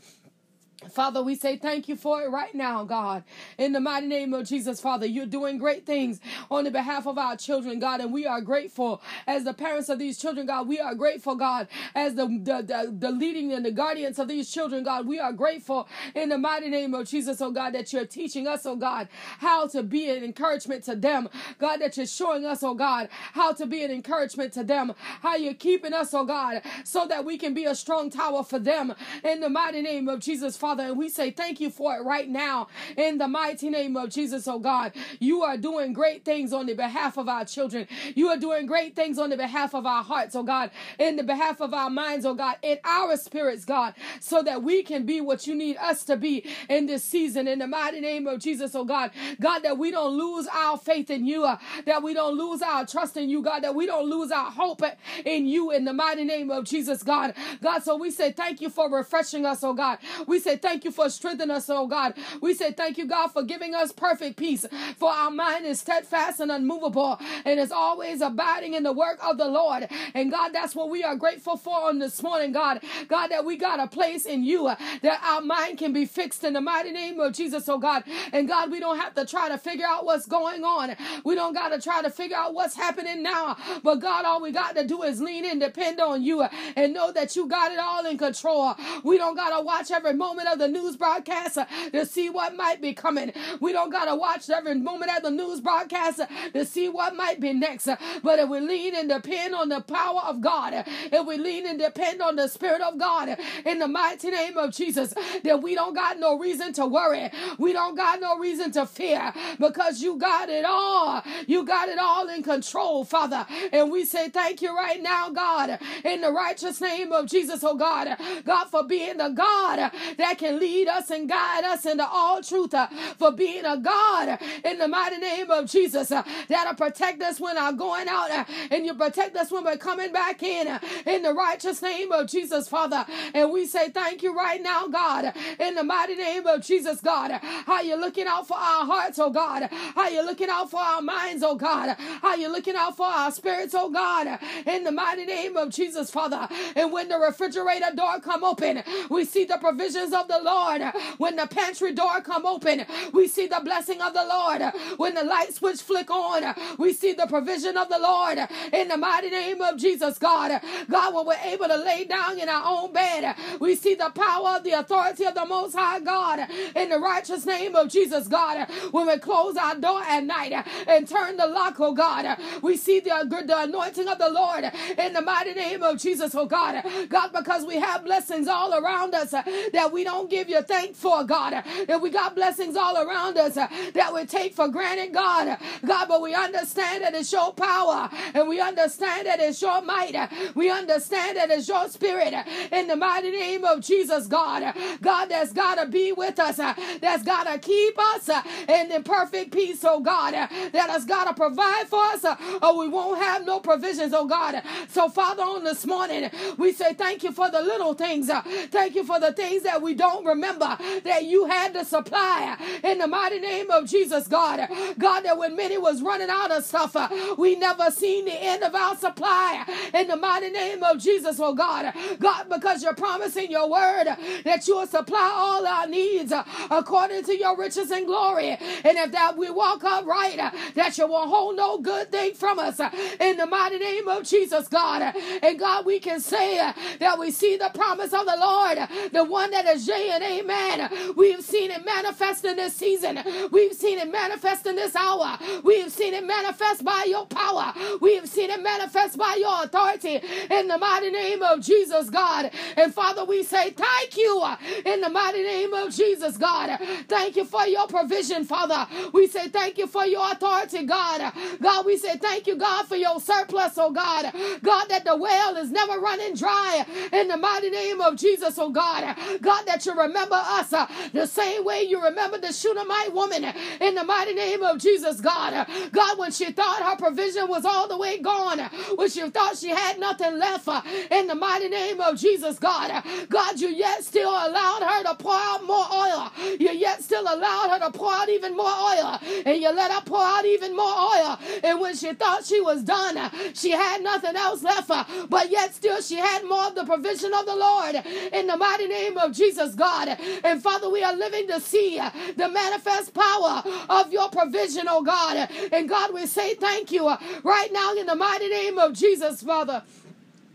Father, 0.90 1.22
we 1.22 1.34
say 1.34 1.56
thank 1.56 1.88
you 1.88 1.96
for 1.96 2.22
it 2.22 2.30
right 2.30 2.54
now, 2.54 2.84
God. 2.84 3.24
In 3.58 3.72
the 3.72 3.80
mighty 3.80 4.06
name 4.06 4.34
of 4.34 4.46
Jesus, 4.48 4.80
Father, 4.80 5.06
you're 5.06 5.26
doing 5.26 5.58
great 5.58 5.86
things 5.86 6.20
on 6.50 6.64
the 6.64 6.70
behalf 6.70 7.06
of 7.06 7.18
our 7.18 7.36
children, 7.36 7.78
God, 7.78 8.00
and 8.00 8.12
we 8.12 8.26
are 8.26 8.40
grateful 8.40 9.02
as 9.26 9.44
the 9.44 9.54
parents 9.54 9.88
of 9.88 9.98
these 9.98 10.18
children, 10.18 10.46
God. 10.46 10.68
We 10.68 10.80
are 10.80 10.94
grateful, 10.94 11.34
God, 11.36 11.68
as 11.94 12.14
the, 12.14 12.26
the, 12.26 12.62
the, 12.62 12.94
the 12.98 13.10
leading 13.10 13.52
and 13.52 13.64
the 13.64 13.72
guardians 13.72 14.18
of 14.18 14.28
these 14.28 14.50
children, 14.50 14.84
God. 14.84 15.06
We 15.06 15.18
are 15.18 15.32
grateful 15.32 15.88
in 16.14 16.28
the 16.30 16.38
mighty 16.38 16.70
name 16.70 16.94
of 16.94 17.08
Jesus, 17.08 17.40
oh 17.40 17.50
God, 17.50 17.74
that 17.74 17.92
you're 17.92 18.06
teaching 18.06 18.46
us, 18.46 18.64
oh 18.66 18.76
God, 18.76 19.08
how 19.38 19.66
to 19.68 19.82
be 19.82 20.08
an 20.10 20.24
encouragement 20.24 20.84
to 20.84 20.96
them. 20.96 21.28
God, 21.58 21.78
that 21.78 21.96
you're 21.96 22.06
showing 22.06 22.44
us, 22.46 22.62
oh 22.62 22.74
God, 22.74 23.08
how 23.34 23.52
to 23.52 23.66
be 23.66 23.82
an 23.84 23.90
encouragement 23.90 24.52
to 24.54 24.64
them, 24.64 24.94
how 25.22 25.36
you're 25.36 25.54
keeping 25.54 25.92
us, 25.92 26.14
oh 26.14 26.24
God, 26.24 26.62
so 26.84 27.06
that 27.06 27.24
we 27.24 27.36
can 27.38 27.54
be 27.54 27.64
a 27.66 27.74
strong 27.74 28.10
tower 28.10 28.44
for 28.44 28.58
them 28.58 28.94
in 29.24 29.40
the 29.40 29.50
mighty 29.50 29.82
name 29.82 30.08
of 30.08 30.20
Jesus, 30.20 30.56
Father. 30.56 30.67
Father. 30.68 30.84
And 30.84 30.98
we 30.98 31.08
say 31.08 31.30
thank 31.30 31.60
you 31.60 31.70
for 31.70 31.96
it 31.96 32.04
right 32.04 32.28
now 32.28 32.68
in 32.98 33.16
the 33.16 33.26
mighty 33.26 33.70
name 33.70 33.96
of 33.96 34.10
Jesus, 34.10 34.46
oh 34.46 34.58
God. 34.58 34.92
You 35.18 35.42
are 35.42 35.56
doing 35.56 35.94
great 35.94 36.26
things 36.26 36.52
on 36.52 36.66
the 36.66 36.74
behalf 36.74 37.16
of 37.16 37.26
our 37.26 37.46
children. 37.46 37.88
You 38.14 38.28
are 38.28 38.36
doing 38.36 38.66
great 38.66 38.94
things 38.94 39.18
on 39.18 39.30
the 39.30 39.38
behalf 39.38 39.74
of 39.74 39.86
our 39.86 40.04
hearts, 40.04 40.36
oh 40.36 40.42
God, 40.42 40.70
in 40.98 41.16
the 41.16 41.22
behalf 41.22 41.62
of 41.62 41.72
our 41.72 41.88
minds, 41.88 42.26
oh 42.26 42.34
God, 42.34 42.56
in 42.60 42.76
our 42.84 43.16
spirits, 43.16 43.64
God, 43.64 43.94
so 44.20 44.42
that 44.42 44.62
we 44.62 44.82
can 44.82 45.06
be 45.06 45.22
what 45.22 45.46
you 45.46 45.54
need 45.54 45.78
us 45.78 46.04
to 46.04 46.18
be 46.18 46.44
in 46.68 46.84
this 46.84 47.02
season. 47.02 47.48
In 47.48 47.60
the 47.60 47.66
mighty 47.66 48.00
name 48.00 48.26
of 48.26 48.38
Jesus, 48.38 48.74
oh 48.74 48.84
God. 48.84 49.10
God, 49.40 49.60
that 49.60 49.78
we 49.78 49.90
don't 49.90 50.18
lose 50.18 50.46
our 50.52 50.76
faith 50.76 51.08
in 51.08 51.24
you, 51.24 51.46
uh, 51.46 51.56
that 51.86 52.02
we 52.02 52.12
don't 52.12 52.36
lose 52.36 52.60
our 52.60 52.84
trust 52.84 53.16
in 53.16 53.30
you, 53.30 53.40
God, 53.42 53.60
that 53.60 53.74
we 53.74 53.86
don't 53.86 54.10
lose 54.10 54.30
our 54.30 54.50
hope 54.50 54.82
in 55.24 55.46
you 55.46 55.70
in 55.70 55.86
the 55.86 55.94
mighty 55.94 56.24
name 56.24 56.50
of 56.50 56.66
Jesus, 56.66 57.02
God. 57.02 57.32
God, 57.62 57.82
so 57.84 57.96
we 57.96 58.10
say 58.10 58.32
thank 58.32 58.60
you 58.60 58.68
for 58.68 58.90
refreshing 58.90 59.46
us, 59.46 59.64
oh 59.64 59.72
God. 59.72 59.98
We 60.26 60.40
say 60.40 60.57
thank 60.58 60.84
you 60.84 60.92
for 60.92 61.10
strengthening 61.10 61.56
us, 61.56 61.70
oh 61.70 61.86
God. 61.88 62.14
We 62.42 62.54
say 62.54 62.72
thank 62.72 62.98
you, 62.98 63.06
God, 63.06 63.28
for 63.28 63.42
giving 63.44 63.74
us 63.74 63.92
perfect 63.92 64.36
peace. 64.38 64.66
For 64.98 65.10
our 65.10 65.30
mind 65.30 65.66
is 65.66 65.80
steadfast 65.80 66.40
and 66.40 66.52
unmovable 66.52 67.18
and 67.44 67.60
is 67.60 67.72
always 67.72 68.20
abiding 68.22 68.74
in 68.74 68.84
the 68.84 68.92
work 68.92 69.18
of 69.24 69.38
the 69.38 69.48
Lord. 69.48 69.88
And 70.14 70.30
God, 70.30 70.50
that's 70.50 70.74
what 70.74 70.90
we 70.90 71.04
are 71.04 71.16
grateful 71.16 71.56
for 71.56 71.76
on 71.88 71.98
this 71.98 72.22
morning, 72.22 72.52
God. 72.52 72.82
God, 73.08 73.28
that 73.28 73.44
we 73.44 73.56
got 73.56 73.80
a 73.80 73.88
place 73.88 74.26
in 74.26 74.44
you, 74.44 74.68
uh, 74.68 74.76
that 75.02 75.22
our 75.24 75.40
mind 75.42 75.78
can 75.78 75.92
be 75.92 76.06
fixed 76.06 76.44
in 76.44 76.54
the 76.54 76.60
mighty 76.60 76.92
name 76.92 77.20
of 77.20 77.34
Jesus, 77.34 77.68
oh 77.68 77.78
God. 77.78 78.04
And 78.32 78.48
God, 78.48 78.70
we 78.70 78.80
don't 78.80 78.98
have 78.98 79.14
to 79.14 79.26
try 79.26 79.48
to 79.48 79.58
figure 79.58 79.86
out 79.86 80.04
what's 80.06 80.26
going 80.26 80.64
on. 80.64 80.96
We 81.24 81.34
don't 81.34 81.54
got 81.54 81.70
to 81.70 81.80
try 81.80 82.02
to 82.02 82.10
figure 82.10 82.36
out 82.36 82.54
what's 82.54 82.76
happening 82.76 83.22
now. 83.22 83.56
But 83.82 83.96
God, 83.96 84.24
all 84.24 84.42
we 84.42 84.52
got 84.52 84.76
to 84.76 84.86
do 84.86 85.02
is 85.02 85.20
lean 85.20 85.44
in, 85.44 85.58
depend 85.58 86.00
on 86.00 86.22
you, 86.22 86.42
uh, 86.42 86.48
and 86.76 86.94
know 86.94 87.12
that 87.12 87.36
you 87.36 87.48
got 87.48 87.72
it 87.72 87.78
all 87.78 88.06
in 88.06 88.18
control. 88.18 88.74
We 89.04 89.18
don't 89.18 89.36
got 89.36 89.56
to 89.56 89.64
watch 89.64 89.90
every 89.90 90.14
moment 90.14 90.47
of 90.52 90.58
the 90.58 90.68
news 90.68 90.96
broadcast 90.96 91.58
to 91.92 92.06
see 92.06 92.30
what 92.30 92.56
might 92.56 92.80
be 92.82 92.94
coming. 92.94 93.32
We 93.60 93.72
don't 93.72 93.90
got 93.90 94.06
to 94.06 94.14
watch 94.16 94.48
every 94.50 94.74
moment 94.74 95.12
of 95.16 95.22
the 95.22 95.30
news 95.30 95.60
broadcast 95.60 96.20
to 96.52 96.64
see 96.64 96.88
what 96.88 97.16
might 97.16 97.40
be 97.40 97.52
next. 97.52 97.88
But 98.22 98.38
if 98.38 98.48
we 98.48 98.60
lean 98.60 98.94
and 98.96 99.08
depend 99.08 99.54
on 99.54 99.68
the 99.68 99.80
power 99.80 100.20
of 100.26 100.40
God, 100.40 100.72
if 100.86 101.26
we 101.26 101.38
lean 101.38 101.66
and 101.66 101.78
depend 101.78 102.22
on 102.22 102.36
the 102.36 102.48
Spirit 102.48 102.80
of 102.82 102.98
God 102.98 103.36
in 103.64 103.78
the 103.78 103.88
mighty 103.88 104.30
name 104.30 104.56
of 104.56 104.72
Jesus, 104.72 105.14
then 105.42 105.60
we 105.62 105.74
don't 105.74 105.94
got 105.94 106.18
no 106.18 106.38
reason 106.38 106.72
to 106.74 106.86
worry. 106.86 107.30
We 107.58 107.72
don't 107.72 107.96
got 107.96 108.20
no 108.20 108.38
reason 108.38 108.72
to 108.72 108.86
fear 108.86 109.32
because 109.58 110.02
you 110.02 110.18
got 110.18 110.48
it 110.48 110.64
all. 110.64 111.22
You 111.46 111.64
got 111.64 111.88
it 111.88 111.98
all 111.98 112.28
in 112.28 112.42
control, 112.42 113.04
Father. 113.04 113.46
And 113.72 113.90
we 113.90 114.04
say 114.04 114.28
thank 114.28 114.62
you 114.62 114.74
right 114.76 115.02
now, 115.02 115.30
God, 115.30 115.78
in 116.04 116.20
the 116.20 116.32
righteous 116.32 116.80
name 116.80 117.12
of 117.12 117.26
Jesus, 117.26 117.62
oh 117.64 117.76
God. 117.76 118.16
God, 118.44 118.66
for 118.66 118.84
being 118.84 119.18
the 119.18 119.30
God 119.30 119.90
that 120.18 120.37
can 120.38 120.58
lead 120.58 120.88
us 120.88 121.10
and 121.10 121.28
guide 121.28 121.64
us 121.64 121.86
into 121.86 122.06
all 122.06 122.42
truth, 122.42 122.74
uh, 122.74 122.88
for 123.18 123.32
being 123.32 123.64
a 123.64 123.76
God 123.76 124.38
in 124.64 124.78
the 124.78 124.88
mighty 124.88 125.18
name 125.18 125.50
of 125.50 125.66
Jesus 125.70 126.10
uh, 126.12 126.22
that'll 126.48 126.74
protect 126.74 127.22
us 127.22 127.40
when 127.40 127.58
I'm 127.58 127.76
going 127.76 128.08
out 128.08 128.30
uh, 128.30 128.44
and 128.70 128.86
you 128.86 128.94
protect 128.94 129.36
us 129.36 129.50
when 129.50 129.64
we're 129.64 129.76
coming 129.76 130.12
back 130.12 130.42
in 130.42 130.78
in 131.06 131.22
the 131.22 131.34
righteous 131.34 131.82
name 131.82 132.12
of 132.12 132.28
Jesus, 132.28 132.68
Father. 132.68 133.04
And 133.34 133.52
we 133.52 133.66
say 133.66 133.90
thank 133.90 134.22
you 134.22 134.36
right 134.36 134.62
now, 134.62 134.86
God, 134.88 135.32
in 135.58 135.74
the 135.74 135.84
mighty 135.84 136.14
name 136.14 136.46
of 136.46 136.62
Jesus, 136.62 137.00
God. 137.00 137.32
How 137.32 137.80
you 137.80 137.96
looking 137.96 138.26
out 138.26 138.46
for 138.48 138.56
our 138.56 138.86
hearts, 138.86 139.18
oh 139.18 139.30
God. 139.30 139.68
How 139.70 140.08
you 140.08 140.24
looking 140.24 140.48
out 140.50 140.70
for 140.70 140.80
our 140.80 141.02
minds, 141.02 141.42
oh 141.42 141.56
God. 141.56 141.96
How 142.22 142.34
you 142.34 142.50
looking 142.50 142.76
out 142.76 142.96
for 142.96 143.06
our 143.06 143.32
spirits, 143.32 143.74
oh 143.76 143.90
God, 143.90 144.38
in 144.66 144.84
the 144.84 144.92
mighty 144.92 145.26
name 145.26 145.56
of 145.56 145.70
Jesus, 145.70 146.10
Father. 146.10 146.48
And 146.76 146.92
when 146.92 147.08
the 147.08 147.18
refrigerator 147.18 147.94
door 147.94 148.20
come 148.20 148.44
open, 148.44 148.82
we 149.10 149.24
see 149.24 149.44
the 149.44 149.58
provisions 149.58 150.12
of 150.12 150.27
the 150.28 150.40
Lord. 150.42 150.82
When 151.18 151.36
the 151.36 151.48
pantry 151.48 151.92
door 151.94 152.20
come 152.22 152.46
open, 152.46 152.86
we 153.12 153.28
see 153.28 153.48
the 153.48 153.60
blessing 153.64 154.02
of 154.02 154.14
the 154.14 154.24
Lord. 154.24 154.62
When 154.98 155.14
the 155.14 155.24
light 155.24 155.54
switch 155.54 155.82
flick 155.82 156.10
on, 156.10 156.54
we 156.78 156.92
see 156.94 157.12
the 157.14 157.26
provision 157.26 157.76
of 157.76 157.88
the 157.88 157.98
Lord. 157.98 158.38
In 158.72 158.88
the 158.88 158.98
mighty 158.98 159.30
name 159.30 159.60
of 159.62 159.78
Jesus, 159.78 160.18
God. 160.18 160.60
God, 160.90 161.14
when 161.14 161.26
we're 161.26 161.52
able 161.52 161.68
to 161.68 161.76
lay 161.76 162.04
down 162.04 162.38
in 162.38 162.48
our 162.48 162.62
own 162.66 162.92
bed, 162.92 163.34
we 163.60 163.74
see 163.76 163.94
the 163.94 164.10
power 164.10 164.60
the 164.62 164.72
authority 164.78 165.24
of 165.24 165.34
the 165.34 165.44
Most 165.46 165.74
High 165.74 166.00
God. 166.00 166.48
In 166.74 166.88
the 166.88 166.98
righteous 166.98 167.44
name 167.46 167.74
of 167.74 167.88
Jesus, 167.88 168.28
God. 168.28 168.68
When 168.90 169.06
we 169.06 169.18
close 169.18 169.56
our 169.56 169.74
door 169.76 170.02
at 170.02 170.24
night 170.24 170.52
and 170.86 171.08
turn 171.08 171.36
the 171.36 171.46
lock, 171.46 171.76
oh 171.80 171.92
God, 171.94 172.38
we 172.62 172.76
see 172.76 173.00
the, 173.00 173.26
the 173.46 173.60
anointing 173.62 174.08
of 174.08 174.18
the 174.18 174.28
Lord 174.30 174.64
in 174.98 175.12
the 175.12 175.20
mighty 175.22 175.54
name 175.54 175.82
of 175.82 175.98
Jesus, 175.98 176.34
oh 176.34 176.46
God. 176.46 176.82
God, 177.08 177.30
because 177.32 177.64
we 177.64 177.76
have 177.76 178.04
blessings 178.04 178.48
all 178.48 178.74
around 178.74 179.14
us 179.14 179.30
that 179.30 179.90
we 179.92 180.04
don't 180.04 180.17
give 180.26 180.48
you 180.48 180.62
thanks 180.62 180.98
for, 180.98 181.24
God. 181.24 181.62
That 181.86 182.00
we 182.00 182.10
got 182.10 182.34
blessings 182.34 182.76
all 182.76 182.96
around 182.96 183.36
us 183.38 183.54
that 183.54 184.14
we 184.14 184.24
take 184.26 184.54
for 184.54 184.68
granted, 184.68 185.12
God. 185.12 185.58
God, 185.86 186.06
but 186.08 186.22
we 186.22 186.34
understand 186.34 187.04
that 187.04 187.14
it's 187.14 187.32
your 187.32 187.52
power 187.52 188.08
and 188.34 188.48
we 188.48 188.60
understand 188.60 189.26
that 189.26 189.40
it's 189.40 189.60
your 189.60 189.82
might. 189.82 190.14
We 190.54 190.70
understand 190.70 191.36
that 191.36 191.50
it's 191.50 191.68
your 191.68 191.88
spirit 191.88 192.34
in 192.72 192.86
the 192.88 192.96
mighty 192.96 193.30
name 193.30 193.64
of 193.64 193.80
Jesus, 193.80 194.26
God. 194.26 194.74
God, 195.00 195.26
that's 195.26 195.52
got 195.52 195.76
to 195.76 195.86
be 195.86 196.12
with 196.12 196.38
us, 196.38 196.56
that's 196.56 197.22
got 197.22 197.44
to 197.44 197.58
keep 197.58 197.98
us 197.98 198.28
in 198.68 198.88
the 198.88 199.00
perfect 199.04 199.52
peace, 199.52 199.84
oh 199.84 200.00
God, 200.00 200.32
that 200.34 200.90
has 200.90 201.04
got 201.04 201.24
to 201.24 201.34
provide 201.34 201.86
for 201.88 202.02
us 202.04 202.24
or 202.62 202.78
we 202.78 202.88
won't 202.88 203.18
have 203.20 203.44
no 203.44 203.60
provisions, 203.60 204.12
oh 204.14 204.26
God. 204.26 204.62
So, 204.88 205.08
Father, 205.08 205.42
on 205.42 205.64
this 205.64 205.86
morning, 205.86 206.30
we 206.56 206.72
say 206.72 206.94
thank 206.94 207.22
you 207.22 207.32
for 207.32 207.50
the 207.50 207.60
little 207.60 207.94
things. 207.94 208.30
Thank 208.70 208.94
you 208.94 209.04
for 209.04 209.20
the 209.20 209.32
things 209.32 209.62
that 209.62 209.80
we 209.82 209.94
don't 209.94 210.07
remember 210.24 210.76
that 211.04 211.24
you 211.24 211.46
had 211.46 211.74
the 211.74 211.84
supply 211.84 212.56
in 212.82 212.98
the 212.98 213.06
mighty 213.06 213.38
name 213.38 213.70
of 213.70 213.86
Jesus, 213.86 214.26
God. 214.26 214.68
God, 214.98 215.20
that 215.22 215.38
when 215.38 215.56
many 215.56 215.78
was 215.78 216.02
running 216.02 216.28
out 216.30 216.50
of 216.50 216.64
stuff, 216.64 216.96
uh, 216.96 217.08
we 217.36 217.56
never 217.56 217.90
seen 217.90 218.24
the 218.24 218.32
end 218.32 218.62
of 218.62 218.74
our 218.74 218.96
supply 218.96 219.64
in 219.94 220.08
the 220.08 220.16
mighty 220.16 220.50
name 220.50 220.82
of 220.82 220.98
Jesus, 220.98 221.38
oh 221.40 221.54
God. 221.54 221.92
God, 222.18 222.48
because 222.48 222.82
you're 222.82 222.94
promising 222.94 223.50
your 223.50 223.70
word 223.70 224.06
that 224.44 224.66
you 224.66 224.76
will 224.76 224.86
supply 224.86 225.32
all 225.34 225.66
our 225.66 225.86
needs 225.86 226.32
uh, 226.32 226.44
according 226.70 227.24
to 227.24 227.36
your 227.36 227.56
riches 227.56 227.90
and 227.90 228.06
glory. 228.06 228.50
And 228.50 228.98
if 228.98 229.12
that 229.12 229.36
we 229.36 229.50
walk 229.50 229.84
upright, 229.84 230.38
uh, 230.38 230.50
that 230.74 230.98
you 230.98 231.06
will 231.06 231.28
hold 231.28 231.56
no 231.56 231.78
good 231.78 232.10
thing 232.10 232.34
from 232.34 232.58
us 232.58 232.80
in 233.20 233.36
the 233.36 233.46
mighty 233.46 233.78
name 233.78 234.08
of 234.08 234.24
Jesus, 234.24 234.68
God. 234.68 235.14
And 235.42 235.58
God, 235.58 235.86
we 235.86 235.98
can 236.00 236.20
say 236.20 236.58
that 236.98 237.18
we 237.18 237.30
see 237.30 237.56
the 237.56 237.70
promise 237.74 238.12
of 238.12 238.26
the 238.26 238.36
Lord, 238.40 238.78
the 239.12 239.24
one 239.24 239.50
that 239.50 239.66
is 239.66 239.86
and 239.94 240.22
amen. 240.22 241.14
We've 241.16 241.42
seen 241.42 241.70
it 241.70 241.84
manifest 241.84 242.44
in 242.44 242.56
this 242.56 242.74
season. 242.74 243.20
We've 243.50 243.72
seen 243.72 243.98
it 243.98 244.10
manifest 244.10 244.66
in 244.66 244.76
this 244.76 244.94
hour. 244.96 245.38
We've 245.64 245.90
seen 245.90 246.14
it 246.14 246.24
manifest 246.24 246.84
by 246.84 247.06
your 247.08 247.26
power. 247.26 247.72
We've 248.00 248.28
seen 248.28 248.50
it 248.50 248.62
manifest 248.62 249.18
by 249.18 249.36
your 249.40 249.64
authority 249.64 250.20
in 250.50 250.68
the 250.68 250.78
mighty 250.78 251.10
name 251.10 251.42
of 251.42 251.60
Jesus, 251.60 252.10
God. 252.10 252.50
And 252.76 252.92
Father, 252.94 253.24
we 253.24 253.42
say 253.42 253.70
thank 253.70 254.16
you 254.16 254.44
in 254.84 255.00
the 255.00 255.08
mighty 255.08 255.42
name 255.42 255.72
of 255.74 255.94
Jesus, 255.94 256.36
God. 256.36 256.78
Thank 257.08 257.36
you 257.36 257.44
for 257.44 257.64
your 257.66 257.86
provision, 257.86 258.44
Father. 258.44 258.86
We 259.12 259.26
say 259.26 259.48
thank 259.48 259.78
you 259.78 259.86
for 259.86 260.04
your 260.06 260.30
authority, 260.32 260.84
God. 260.84 261.32
God, 261.60 261.86
we 261.86 261.96
say 261.96 262.16
thank 262.16 262.46
you, 262.46 262.56
God, 262.56 262.86
for 262.86 262.96
your 262.96 263.20
surplus, 263.20 263.78
oh 263.78 263.90
God. 263.90 264.32
God, 264.62 264.86
that 264.88 265.04
the 265.04 265.16
well 265.16 265.56
is 265.56 265.70
never 265.70 265.98
running 265.98 266.34
dry 266.34 266.84
in 267.12 267.28
the 267.28 267.36
mighty 267.36 267.70
name 267.70 268.00
of 268.00 268.16
Jesus, 268.16 268.58
oh 268.58 268.70
God. 268.70 269.16
God, 269.40 269.64
that 269.66 269.77
you 269.86 269.94
remember 269.94 270.36
us 270.36 270.72
uh, 270.72 270.86
the 271.12 271.26
same 271.26 271.64
way 271.64 271.82
you 271.82 272.02
remember 272.02 272.38
the 272.38 272.52
Shunammite 272.52 273.12
woman 273.12 273.44
uh, 273.44 273.52
in 273.80 273.94
the 273.94 274.04
mighty 274.04 274.34
name 274.34 274.62
of 274.62 274.78
Jesus, 274.78 275.20
God. 275.20 275.52
Uh, 275.54 275.64
God, 275.92 276.18
when 276.18 276.32
she 276.32 276.52
thought 276.52 276.82
her 276.82 276.96
provision 276.96 277.48
was 277.48 277.64
all 277.64 277.88
the 277.88 277.96
way 277.96 278.18
gone, 278.18 278.60
uh, 278.60 278.68
when 278.96 279.08
she 279.10 279.28
thought 279.30 279.56
she 279.56 279.68
had 279.68 279.98
nothing 279.98 280.38
left 280.38 280.68
uh, 280.68 280.82
in 281.10 281.26
the 281.26 281.34
mighty 281.34 281.68
name 281.68 282.00
of 282.00 282.16
Jesus, 282.18 282.58
God. 282.58 283.02
God, 283.28 283.60
you 283.60 283.68
yet 283.68 284.04
still 284.04 284.30
allowed 284.30 284.82
her 284.82 285.02
to 285.04 285.14
pour 285.16 285.34
out 285.34 285.64
more 285.64 285.86
oil. 285.92 286.30
You 286.58 286.70
yet 286.70 287.02
still 287.02 287.22
allowed 287.22 287.70
her 287.70 287.78
to 287.80 287.98
pour 287.98 288.12
out 288.12 288.28
even 288.28 288.56
more 288.56 288.66
oil. 288.66 289.18
And 289.46 289.60
you 289.60 289.70
let 289.72 289.90
her 289.90 290.02
pour 290.02 290.22
out 290.22 290.44
even 290.44 290.76
more 290.76 290.86
oil. 290.86 291.38
And 291.62 291.80
when 291.80 291.96
she 291.96 292.12
thought 292.12 292.44
she 292.44 292.60
was 292.60 292.82
done, 292.82 293.30
she 293.54 293.70
had 293.70 294.02
nothing 294.02 294.36
else 294.36 294.62
left. 294.62 294.88
But 295.28 295.50
yet 295.50 295.74
still 295.74 296.00
she 296.02 296.16
had 296.16 296.44
more 296.44 296.66
of 296.66 296.74
the 296.74 296.84
provision 296.84 297.32
of 297.34 297.46
the 297.46 297.56
Lord 297.56 297.96
in 298.32 298.46
the 298.46 298.56
mighty 298.56 298.86
name 298.86 299.16
of 299.18 299.32
Jesus, 299.32 299.67
God. 299.74 300.16
And 300.44 300.62
Father, 300.62 300.90
we 300.90 301.02
are 301.02 301.14
living 301.14 301.48
to 301.48 301.60
see 301.60 302.00
the 302.36 302.48
manifest 302.48 303.14
power 303.14 303.62
of 303.88 304.12
your 304.12 304.28
provision, 304.30 304.86
oh 304.88 305.02
God. 305.02 305.50
And 305.72 305.88
God, 305.88 306.12
we 306.12 306.26
say 306.26 306.54
thank 306.54 306.92
you 306.92 307.06
right 307.44 307.72
now 307.72 307.94
in 307.94 308.06
the 308.06 308.14
mighty 308.14 308.48
name 308.48 308.78
of 308.78 308.92
Jesus, 308.92 309.42
Father 309.42 309.82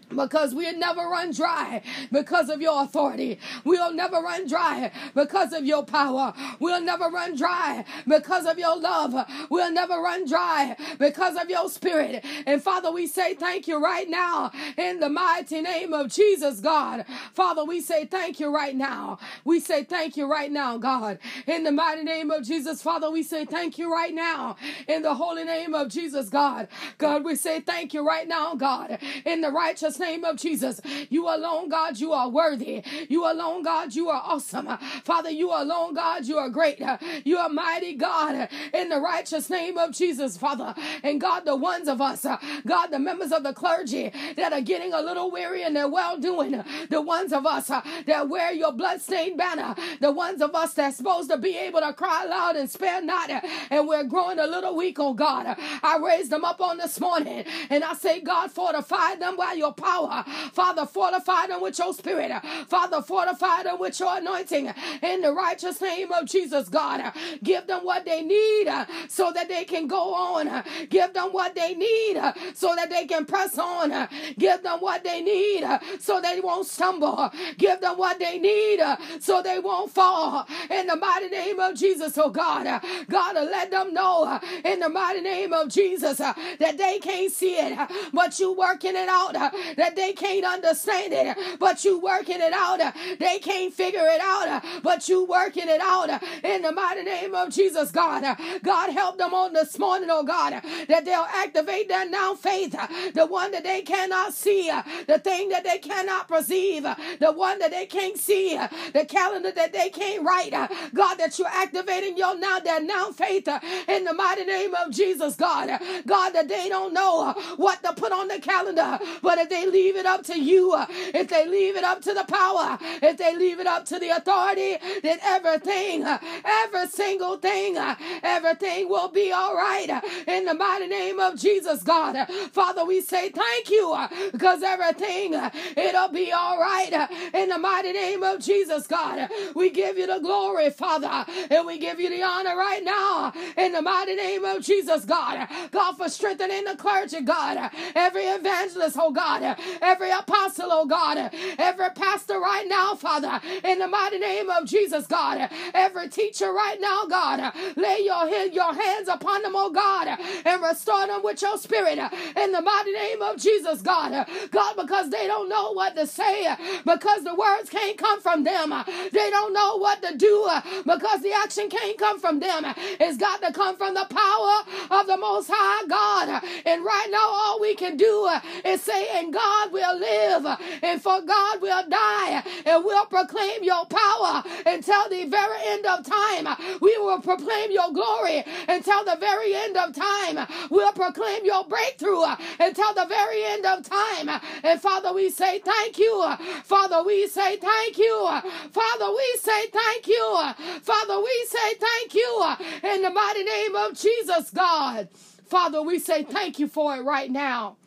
because 0.10 0.53
we'll 0.55 0.77
never 0.77 1.01
run 1.01 1.31
dry 1.31 1.81
because 2.12 2.50
of 2.50 2.62
your 2.62 2.83
authority. 2.83 3.39
We'll 3.63 3.93
never 3.93 4.17
run 4.17 4.48
dry 4.48 4.91
because 5.15 5.53
of 5.53 5.65
your 5.65 5.83
power. 5.86 6.33
We'll 6.60 6.81
never 6.81 7.05
run 7.10 7.36
dry 7.36 7.86
because 8.07 8.45
of 8.45 8.57
your 8.57 8.79
love. 8.79 9.15
We'll 9.50 9.72
never 9.72 9.95
run 9.95 10.27
dry 10.27 10.75
because 11.00 11.38
of 11.41 11.50
your 11.50 11.69
spirit. 11.69 12.25
And 12.45 12.62
Father, 12.62 12.91
we 12.91 13.07
say 13.07 13.36
thank 13.36 13.67
you 13.67 13.83
right 13.83 14.10
now 14.10 14.51
in 14.77 15.00
the 15.00 15.10
mighty 15.10 15.62
name 15.62 15.93
of 15.93 16.10
Jesus, 16.12 16.60
God. 16.60 17.05
Father, 17.33 17.63
we 17.65 17.81
say 17.81 18.05
thank 18.05 18.39
you 18.39 18.53
right 18.53 18.75
now. 18.75 19.19
We 19.45 19.60
say 19.60 19.83
thank 19.83 20.17
you 20.17 20.29
right 20.31 20.51
now, 20.51 20.77
God. 20.77 21.19
In 21.48 21.63
the 21.63 21.72
mighty 21.72 22.03
name 22.03 22.31
of 22.31 22.43
Jesus, 22.43 22.81
Father, 22.81 23.10
we 23.12 23.24
say 23.24 23.45
thank 23.45 23.77
you 23.77 23.91
right 23.91 24.13
now. 24.13 24.55
In 24.88 25.01
the 25.01 25.15
holy 25.15 25.43
name 25.43 25.74
of 25.74 25.89
Jesus, 25.89 26.29
God. 26.29 26.67
God, 26.98 27.24
we 27.24 27.36
say 27.36 27.62
thank 27.62 27.93
you 27.93 28.05
right 28.05 28.27
now, 28.27 28.55
God. 28.55 29.00
In 29.25 29.41
the 29.41 29.51
righteous 29.51 29.93
name 30.00 30.24
of 30.24 30.38
Jesus. 30.38 30.82
You 31.10 31.28
alone, 31.28 31.70
God, 31.70 32.00
you 32.00 32.14
are 32.14 32.30
worthy. 32.30 32.84
You 33.10 33.32
alone, 33.32 33.64
God, 33.64 33.94
you 33.96 34.10
are 34.10 34.22
awesome. 34.26 34.68
Father, 35.04 35.30
you 35.30 35.52
alone, 35.52 35.94
God, 35.94 36.26
you 36.26 36.38
are 36.38 36.50
great. 36.50 36.82
You 37.24 37.38
are 37.38 37.50
mighty, 37.50 37.96
God, 37.96 38.50
in 38.74 38.90
the 38.90 39.00
righteous 39.00 39.50
name 39.50 39.78
of 39.78 39.92
Jesus, 39.92 40.38
Father. 40.38 40.74
And 41.04 41.20
God, 41.22 41.46
the 41.46 41.56
ones 41.56 41.88
of 41.88 42.02
us, 42.02 42.26
God, 42.66 42.88
the 42.88 43.00
members 43.00 43.32
of 43.32 43.44
the 43.44 43.54
clergy 43.54 44.12
that 44.36 44.54
are 44.54 44.62
getting 44.62 44.94
a 44.94 45.02
little 45.02 45.32
weary 45.32 45.64
in 45.64 45.74
their 45.74 45.88
well 45.88 46.18
doing, 46.18 46.64
the 46.90 47.02
ones 47.02 47.34
of 47.34 47.46
us 47.46 47.68
that 47.68 48.30
wear 48.30 48.52
your 48.54 48.72
bloodstained 48.72 49.38
banner, 49.38 49.76
the 50.02 50.12
ones 50.12 50.42
of 50.42 50.56
us 50.56 50.74
that's 50.74 50.98
supposed 50.98 51.30
to 51.30 51.38
be 51.38 51.58
able 51.58 51.82
to 51.82 51.94
cry 51.94 52.26
loud 52.26 52.56
and 52.56 52.70
spare 52.70 53.02
not, 53.02 53.30
and 53.70 53.88
we're 53.88 54.04
growing 54.04 54.40
a 54.40 54.48
little 54.48 54.76
weak, 54.76 55.00
oh 55.00 55.14
God. 55.14 55.56
I 55.84 55.98
raised 56.04 56.32
them 56.32 56.46
up 56.46 56.62
on 56.62 56.78
this 56.78 57.00
morning 57.00 57.46
and 57.70 57.84
I 57.84 57.94
say, 57.94 58.22
God, 58.22 58.52
fortify 58.52 59.16
them 59.16 59.38
by 59.38 59.54
your 59.54 59.74
power. 59.84 60.24
Father, 60.54 60.86
fortify 60.86 61.48
them 61.48 61.62
with 61.62 61.78
your 61.80 61.94
spirit. 61.94 62.32
Father, 62.68 63.02
fortify 63.02 63.63
them 63.63 63.80
with 63.80 64.00
your 64.00 64.18
anointing 64.18 64.74
in 65.04 65.22
the 65.22 65.32
righteous 65.34 65.82
name 65.82 66.12
of 66.12 66.25
Jesus, 66.25 66.70
God. 66.70 67.13
Give 67.44 67.66
them 67.68 67.82
what 67.84 68.06
they 68.06 68.22
need 68.22 68.68
uh, 68.68 68.86
so 69.10 69.32
that 69.34 69.50
they 69.50 69.66
can 69.66 69.88
go 69.88 70.13
on. 70.13 70.63
Give 70.90 71.13
them 71.13 71.30
what 71.32 71.56
they 71.56 71.74
need 71.75 72.18
uh, 72.18 72.34
so 72.54 72.74
that 72.75 72.90
they 72.90 73.06
can 73.06 73.25
press 73.25 73.58
on. 73.58 74.08
Give 74.38 74.62
them 74.63 74.80
what 74.80 75.04
they 75.04 75.22
need 75.22 75.63
uh, 75.63 75.80
so 76.00 76.22
they 76.22 76.40
won't 76.42 76.68
stumble. 76.68 77.32
Give 77.58 77.80
them 77.82 77.98
what 77.98 78.20
they 78.20 78.40
need 78.40 78.82
so 79.20 79.42
they 79.42 79.60
won't 79.60 79.92
fall. 79.92 80.48
In 80.70 80.88
the 80.88 80.96
mighty 80.96 81.30
name 81.30 81.60
of 81.60 81.75
Jesus, 81.75 82.18
oh 82.18 82.30
God. 82.30 82.82
God, 83.10 83.36
let 83.36 83.72
them 83.72 83.94
know 83.94 84.40
in 84.63 84.80
the 84.80 84.90
mighty 84.90 85.22
name 85.22 85.54
of 85.54 85.70
Jesus 85.70 86.18
that 86.18 86.78
they 86.78 87.00
can't 87.00 87.32
see 87.32 87.56
it, 87.56 87.78
but 88.13 88.40
you 88.40 88.54
working 88.54 88.96
it 88.96 89.10
out 89.10 89.36
that 89.77 89.96
they 89.96 90.13
can't 90.13 90.46
understand 90.46 91.13
it, 91.13 91.60
but 91.60 91.84
you 91.84 92.00
working 92.00 92.39
it 92.39 92.53
out. 92.53 92.80
They 93.20 93.39
can't 93.39 93.74
figure 93.74 94.01
it 94.03 94.22
out, 94.22 94.63
but 94.84 95.08
you 95.10 95.25
working 95.25 95.68
it 95.68 95.82
out 95.82 96.10
in 96.44 96.62
the 96.62 96.72
mighty 96.72 97.03
name 97.03 97.36
of 97.36 97.50
Jesus, 97.50 97.92
God. 97.92 98.24
God, 98.63 98.89
help 98.92 99.18
them 99.18 99.34
on 99.34 99.53
this 99.53 99.77
morning, 99.80 100.10
oh 100.12 100.24
God, 100.24 100.62
that 100.88 101.06
they'll 101.06 101.27
activate 101.34 101.89
their 101.89 102.10
now 102.10 102.36
faith, 102.36 102.75
the 103.13 103.25
one 103.25 103.51
that 103.51 103.63
they 103.63 103.82
cannot 103.82 104.34
see, 104.34 104.72
the 105.08 105.20
thing 105.20 105.50
that 105.50 105.63
they 105.63 105.77
cannot 105.77 106.27
perceive, 106.27 106.84
the 106.84 107.32
one 107.34 107.60
that 107.60 107.72
they 107.72 107.86
can't 107.86 108.18
see, 108.18 108.58
the 108.94 109.06
calendar 109.06 109.51
that 109.51 109.74
they 109.74 109.89
can't 109.89 110.24
write. 110.25 110.51
God, 110.94 111.15
that 111.15 111.38
you're 111.38 111.48
activating 111.48 112.18
your 112.18 112.38
now, 112.38 112.60
their 112.60 112.82
now 112.84 113.12
faith 113.12 113.48
in 113.88 114.03
the 114.06 114.13
mighty 114.13 114.46
name 114.46 114.74
of 114.75 114.92
Jesus, 114.92 115.36
God. 115.36 115.80
God, 116.06 116.32
that 116.32 116.48
they 116.48 116.70
don't 116.70 116.94
know 116.94 117.34
what 117.58 117.84
to 117.84 117.94
put 117.94 118.12
on 118.12 118.27
the 118.27 118.39
calendar, 118.39 119.00
but 119.22 119.38
if 119.38 119.50
they 119.50 119.62
leave 119.67 119.96
it 119.96 120.05
up 120.05 120.24
to 120.25 120.39
you, 120.39 120.74
uh, 120.74 120.86
if 120.89 121.27
they 121.29 121.48
leave 121.48 121.75
it 121.75 121.84
up 121.84 122.01
to 122.03 122.13
the 122.13 122.25
power, 122.25 122.77
if 123.01 123.17
they 123.17 123.36
leave 123.36 123.60
it 123.60 123.67
up 123.67 123.86
to 123.86 124.00
the 124.00 124.10
authority, 124.10 124.77
then 125.03 125.20
everything, 125.24 126.03
uh, 126.03 126.20
every 126.46 126.88
single 126.88 127.38
thing, 127.38 127.77
uh, 127.77 127.96
everything 128.24 128.89
will 128.89 129.10
be 129.10 129.32
all 129.32 129.55
right 129.55 129.89
in 130.27 130.46
the 130.46 130.53
mighty 130.53 130.88
name 130.88 131.20
of 131.20 131.38
Jesus, 131.39 131.84
God. 131.84 132.27
Father, 132.51 132.86
we 132.86 133.01
say 133.01 133.29
thank 133.29 133.70
you 133.70 133.96
because 134.32 134.63
everything, 134.63 135.34
it'll 135.77 136.10
be 136.10 136.32
all 136.32 136.60
right 136.60 137.10
in 137.34 137.50
the 137.50 137.58
mighty 137.58 137.93
name 137.93 138.24
of 138.24 138.39
Jesus, 138.39 138.88
God. 138.88 139.29
We 139.55 139.70
give 139.70 139.98
you 139.98 140.08
the 140.08 140.20
glory, 140.20 140.70
Father, 140.70 141.25
and 141.50 141.65
we 141.65 141.77
give 141.77 142.00
you 142.00 142.10
the 142.10 142.24
honor 142.24 142.55
right 142.58 142.84
now 142.84 143.34
in 143.58 143.74
the 143.74 143.82
mighty 143.82 144.15
name 144.15 144.46
of 144.46 144.62
Jesus, 144.63 145.05
God. 145.05 145.48
God, 145.72 145.93
for 145.98 146.10
strengthening 146.10 146.65
the 146.65 146.75
clergy, 146.75 147.22
God. 147.22 147.72
Every 147.96 148.24
evangelist, 148.24 148.98
oh 149.00 149.12
God. 149.12 149.52
Every 149.81 150.12
apostle, 150.12 150.67
oh 150.72 150.86
God. 150.86 151.31
Every 151.57 151.89
pastor 151.91 152.39
right 152.39 152.65
now, 152.67 152.95
Father, 152.95 153.39
in 153.63 153.79
the 153.79 153.88
mighty 153.88 154.19
name 154.19 154.50
of 154.50 154.65
Jesus, 154.65 155.07
God. 155.07 155.50
Every 155.74 156.10
teacher 156.10 156.51
right 156.51 156.79
now, 156.79 157.05
God. 157.05 157.53
Lay 157.75 158.00
your, 158.03 158.27
your 158.48 158.74
hands 158.74 159.07
upon 159.07 159.43
them, 159.43 159.53
oh 159.55 159.72
God, 159.72 160.07
and 160.45 160.62
restore 160.62 161.07
them 161.07 161.22
with 161.24 161.41
your 161.41 161.57
spirit 161.57 162.00
in 162.38 162.51
the 162.51 162.62
mighty 162.62 162.91
name 162.93 163.22
of 163.22 163.38
Jesus, 163.38 163.81
God. 163.81 164.27
God, 164.51 164.75
because 164.77 165.10
they 165.10 165.27
don't 165.27 165.50
know 165.50 165.74
what 165.74 165.95
to 165.95 166.07
say, 166.07 166.48
because 166.86 167.24
the 167.24 167.36
words 167.36 167.69
can't 167.69 167.98
come 167.98 168.22
from 168.22 168.43
them. 168.43 168.74
They 169.12 169.29
don't 169.29 169.53
know 169.53 169.77
what 169.77 170.01
to 170.03 170.15
do 170.17 170.50
because 170.86 171.22
the 171.22 171.33
action 171.33 171.69
can't 171.69 171.98
come 171.98 172.19
from 172.19 172.39
them. 172.39 172.63
It's 173.00 173.17
got 173.17 173.41
to 173.41 173.51
come 173.53 173.77
from 173.77 173.93
the 173.93 174.07
power 174.10 175.00
of 175.00 175.07
the 175.07 175.17
Most 175.17 175.50
High 175.53 175.88
God. 175.88 176.43
And 176.65 176.83
right 176.83 177.07
now, 177.10 177.19
all 177.24 177.60
we 177.62 177.75
can 177.75 177.98
do 177.98 178.29
is 178.65 178.81
say, 178.81 179.07
and 179.19 179.33
God 179.33 179.43
will 179.72 180.00
live, 180.00 180.58
and 180.82 181.02
for 181.02 181.22
God 181.22 181.62
will 181.62 181.88
die, 181.90 182.44
and 182.66 182.84
we'll 182.84 183.06
proclaim 183.06 183.64
your 183.64 183.86
power 183.86 184.44
until 184.66 185.10
the 185.10 185.26
very 185.26 185.58
end 185.68 185.86
of 185.86 186.06
time. 186.06 186.48
We 186.82 186.98
will 186.98 187.20
proclaim 187.22 187.72
your 187.72 187.92
glory 187.92 188.44
until 188.68 189.04
the 189.06 189.18
very 189.20 189.54
end 189.56 189.78
of 189.78 189.94
time. 189.94 190.48
We'll 190.70 190.94
proclaim 190.94 191.46
your 191.46 191.66
breakthrough 191.66 192.24
until 192.60 192.94
the 192.94 193.06
very 193.08 193.44
end 193.44 193.66
of 193.66 193.84
time. 193.84 194.42
And 194.64 194.82
Father, 194.82 195.14
we 195.14 195.30
say 195.30 195.60
thank 195.60 195.98
you. 195.98 196.36
Father, 196.64 197.04
we 197.04 197.28
say 197.28 197.58
thank 197.58 197.98
you. 197.98 198.42
Father, 198.72 199.12
we 199.16 199.38
say 199.42 199.68
thank 199.68 200.08
you. 200.08 200.54
Father, 200.82 201.20
we 201.22 201.48
say 201.50 201.74
thank 201.76 202.14
you 202.14 202.56
in 202.84 203.02
the 203.02 203.10
mighty 203.10 203.44
name 203.44 203.76
of 203.76 203.98
Jesus, 203.98 204.50
God. 204.52 205.10
Father, 205.48 205.82
we 205.82 206.00
say 206.00 206.24
thank 206.24 206.60
you 206.60 206.68
for 206.68 206.96
it 206.96 207.02
right 207.02 207.30
now. 207.30 207.78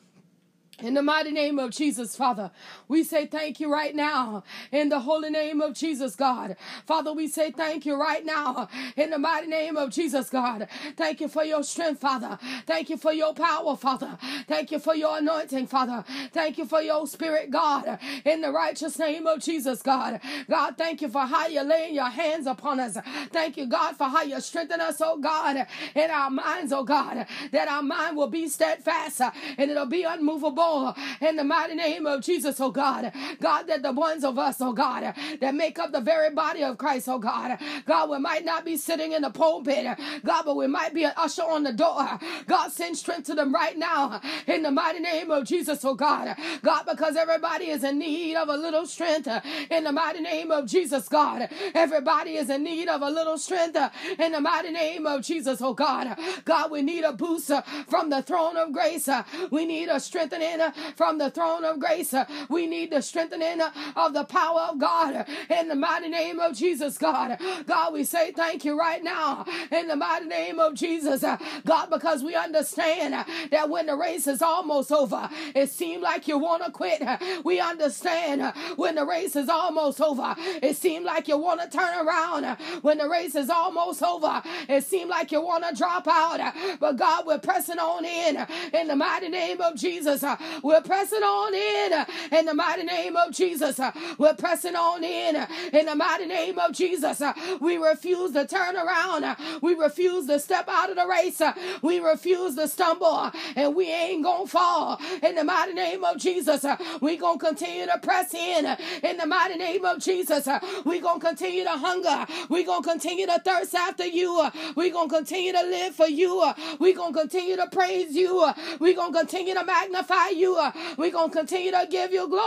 In 0.82 0.92
the 0.92 1.02
mighty 1.02 1.32
name 1.32 1.58
of 1.58 1.70
Jesus, 1.70 2.14
Father, 2.14 2.50
we 2.88 3.04
say 3.04 3.26
thank 3.26 3.60
you 3.60 3.72
right 3.72 3.94
now. 3.94 4.44
In 4.72 4.88
the 4.88 5.00
holy 5.00 5.30
name 5.30 5.60
of 5.60 5.74
Jesus, 5.74 6.16
God. 6.16 6.56
Father, 6.86 7.12
we 7.12 7.28
say 7.28 7.50
thank 7.50 7.86
you 7.86 7.96
right 8.00 8.24
now. 8.24 8.68
In 8.96 9.10
the 9.10 9.18
mighty 9.18 9.48
name 9.48 9.76
of 9.76 9.90
Jesus, 9.90 10.30
God. 10.30 10.68
Thank 10.96 11.20
you 11.20 11.28
for 11.28 11.44
your 11.44 11.62
strength, 11.64 12.00
Father. 12.00 12.38
Thank 12.66 12.90
you 12.90 12.96
for 12.96 13.12
your 13.12 13.34
power, 13.34 13.76
Father. 13.76 14.18
Thank 14.48 14.70
you 14.72 14.78
for 14.78 14.94
your 14.94 15.18
anointing, 15.18 15.66
Father. 15.66 16.04
Thank 16.32 16.58
you 16.58 16.66
for 16.66 16.80
your 16.82 17.06
spirit, 17.06 17.50
God. 17.50 17.98
In 18.24 18.40
the 18.40 18.50
righteous 18.52 18.98
name 18.98 19.26
of 19.26 19.40
Jesus, 19.40 19.82
God. 19.82 20.20
God, 20.48 20.76
thank 20.78 21.02
you 21.02 21.08
for 21.08 21.22
how 21.22 21.46
you're 21.46 21.64
laying 21.64 21.94
your 21.94 22.10
hands 22.10 22.46
upon 22.46 22.80
us. 22.80 22.96
Thank 23.32 23.56
you, 23.56 23.66
God, 23.66 23.96
for 23.96 24.04
how 24.04 24.22
you 24.22 24.40
strengthen 24.40 24.80
us, 24.80 25.00
oh 25.00 25.18
God, 25.18 25.66
in 25.94 26.10
our 26.10 26.30
minds, 26.30 26.72
oh 26.72 26.84
God, 26.84 27.26
that 27.52 27.68
our 27.68 27.82
mind 27.82 28.16
will 28.16 28.28
be 28.28 28.48
steadfast 28.48 29.20
and 29.58 29.70
it'll 29.70 29.86
be 29.86 30.04
unmovable 30.04 30.94
in 31.20 31.36
the 31.36 31.44
mighty 31.44 31.74
name 31.74 32.06
of 32.06 32.22
Jesus, 32.22 32.60
oh 32.60 32.70
God. 32.76 33.12
God, 33.40 33.62
that 33.68 33.82
the 33.82 33.92
ones 33.92 34.24
of 34.24 34.38
us, 34.38 34.58
oh 34.60 34.72
God, 34.72 35.14
that 35.40 35.54
make 35.54 35.78
up 35.78 35.92
the 35.92 36.00
very 36.00 36.30
body 36.30 36.62
of 36.62 36.78
Christ, 36.78 37.08
oh 37.08 37.18
God. 37.18 37.58
God, 37.86 38.10
we 38.10 38.18
might 38.18 38.44
not 38.44 38.64
be 38.64 38.76
sitting 38.76 39.12
in 39.12 39.22
the 39.22 39.30
pulpit, 39.30 39.98
God, 40.24 40.42
but 40.44 40.56
we 40.56 40.66
might 40.68 40.94
be 40.94 41.04
an 41.04 41.12
usher 41.16 41.42
on 41.42 41.64
the 41.64 41.72
door. 41.72 42.18
God, 42.46 42.70
send 42.70 42.96
strength 42.96 43.26
to 43.26 43.34
them 43.34 43.54
right 43.54 43.76
now 43.76 44.20
in 44.46 44.62
the 44.62 44.70
mighty 44.70 45.00
name 45.00 45.30
of 45.30 45.44
Jesus, 45.44 45.84
oh 45.84 45.94
God. 45.94 46.36
God, 46.62 46.84
because 46.88 47.16
everybody 47.16 47.66
is 47.66 47.82
in 47.82 47.98
need 47.98 48.36
of 48.36 48.48
a 48.48 48.56
little 48.56 48.86
strength 48.86 49.28
in 49.70 49.84
the 49.84 49.92
mighty 49.92 50.20
name 50.20 50.50
of 50.50 50.66
Jesus, 50.66 51.08
God. 51.08 51.48
Everybody 51.74 52.36
is 52.36 52.50
in 52.50 52.62
need 52.62 52.88
of 52.88 53.02
a 53.02 53.10
little 53.10 53.38
strength 53.38 53.76
in 54.18 54.32
the 54.32 54.40
mighty 54.40 54.70
name 54.70 55.06
of 55.06 55.22
Jesus, 55.22 55.60
oh 55.62 55.74
God. 55.74 56.18
God, 56.44 56.70
we 56.70 56.82
need 56.82 57.04
a 57.04 57.12
boost 57.12 57.50
from 57.88 58.10
the 58.10 58.22
throne 58.22 58.56
of 58.56 58.72
grace. 58.72 59.08
We 59.50 59.64
need 59.64 59.88
a 59.88 59.98
strengthening 60.00 60.60
from 60.96 61.18
the 61.18 61.30
throne 61.30 61.64
of 61.64 61.80
grace. 61.80 62.14
We 62.48 62.65
need 62.66 62.90
the 62.90 63.02
strengthening 63.02 63.60
of 63.94 64.12
the 64.12 64.24
power 64.24 64.68
of 64.70 64.78
God 64.78 65.26
in 65.50 65.68
the 65.68 65.74
mighty 65.74 66.08
name 66.08 66.40
of 66.40 66.56
Jesus, 66.56 66.98
God. 66.98 67.38
God, 67.66 67.92
we 67.92 68.04
say 68.04 68.32
thank 68.32 68.64
you 68.64 68.78
right 68.78 69.02
now 69.02 69.44
in 69.70 69.88
the 69.88 69.96
mighty 69.96 70.26
name 70.26 70.58
of 70.58 70.74
Jesus, 70.74 71.24
God, 71.64 71.90
because 71.90 72.22
we 72.22 72.34
understand 72.34 73.14
that 73.50 73.70
when 73.70 73.86
the 73.86 73.96
race 73.96 74.26
is 74.26 74.42
almost 74.42 74.92
over, 74.92 75.28
it 75.54 75.70
seems 75.70 76.02
like 76.02 76.28
you 76.28 76.38
want 76.38 76.64
to 76.64 76.70
quit. 76.70 77.02
We 77.44 77.60
understand 77.60 78.54
when 78.76 78.94
the 78.96 79.04
race 79.04 79.36
is 79.36 79.48
almost 79.48 80.00
over, 80.00 80.34
it 80.62 80.76
seems 80.76 81.04
like 81.06 81.28
you 81.28 81.38
want 81.38 81.60
to 81.60 81.68
turn 81.76 82.06
around. 82.06 82.44
When 82.82 82.98
the 82.98 83.08
race 83.08 83.34
is 83.34 83.50
almost 83.50 84.02
over, 84.02 84.42
it 84.68 84.84
seems 84.84 85.10
like 85.10 85.32
you 85.32 85.40
want 85.40 85.64
to 85.68 85.74
drop 85.74 86.06
out. 86.08 86.54
But 86.80 86.96
God, 86.96 87.26
we're 87.26 87.38
pressing 87.38 87.78
on 87.78 88.04
in 88.04 88.46
in 88.72 88.88
the 88.88 88.96
mighty 88.96 89.28
name 89.28 89.60
of 89.60 89.76
Jesus. 89.76 90.24
We're 90.62 90.80
pressing 90.82 91.22
on 91.22 91.54
in 91.54 92.38
in 92.38 92.46
the 92.46 92.54
mighty 92.56 92.84
name 92.84 93.16
of 93.16 93.32
Jesus. 93.32 93.78
Uh, 93.78 93.92
we're 94.18 94.34
pressing 94.34 94.76
on 94.76 95.04
in 95.04 95.36
in 95.72 95.86
the 95.86 95.94
mighty 95.94 96.26
name 96.26 96.58
of 96.58 96.72
Jesus. 96.72 97.20
Uh, 97.20 97.34
we 97.60 97.76
refuse 97.76 98.32
to 98.32 98.46
turn 98.46 98.76
around. 98.76 99.24
Uh, 99.24 99.36
we 99.62 99.74
refuse 99.74 100.26
to 100.26 100.40
step 100.40 100.68
out 100.68 100.90
of 100.90 100.96
the 100.96 101.06
race. 101.06 101.40
We 101.82 102.00
refuse 102.00 102.56
to 102.56 102.68
stumble 102.68 103.30
and 103.56 103.74
we 103.76 103.92
ain't 103.92 104.24
gonna 104.24 104.46
fall 104.46 105.00
in 105.22 105.34
the 105.36 105.44
mighty 105.44 105.74
name 105.74 106.04
of 106.04 106.18
Jesus. 106.18 106.64
We 107.00 107.16
gonna 107.16 107.38
continue 107.38 107.86
to 107.86 107.98
press 107.98 108.34
in 108.34 108.66
in 109.02 109.18
the 109.18 109.26
mighty 109.26 109.56
name 109.58 109.84
of 109.84 110.00
Jesus. 110.00 110.48
We 110.84 111.00
gonna 111.00 111.20
continue 111.20 111.64
to 111.64 111.70
hunger. 111.70 112.26
We 112.48 112.64
gonna 112.64 112.82
continue 112.86 113.26
to 113.26 113.40
thirst 113.44 113.74
after 113.74 114.06
you. 114.06 114.48
We 114.76 114.90
gonna 114.90 115.08
continue 115.10 115.52
to 115.52 115.62
live 115.62 115.94
for 115.94 116.08
you. 116.08 116.52
We 116.80 116.94
gonna 116.94 117.12
continue 117.18 117.56
to 117.56 117.68
praise 117.68 118.14
you. 118.14 118.50
We 118.80 118.94
gonna 118.94 119.16
continue 119.18 119.54
to 119.54 119.64
magnify 119.64 120.30
you. 120.30 120.58
We're 120.96 121.10
going 121.12 121.30
to 121.30 121.36
continue 121.36 121.72
to 121.72 121.86
give 121.90 122.12
you 122.12 122.28
glory. 122.28 122.45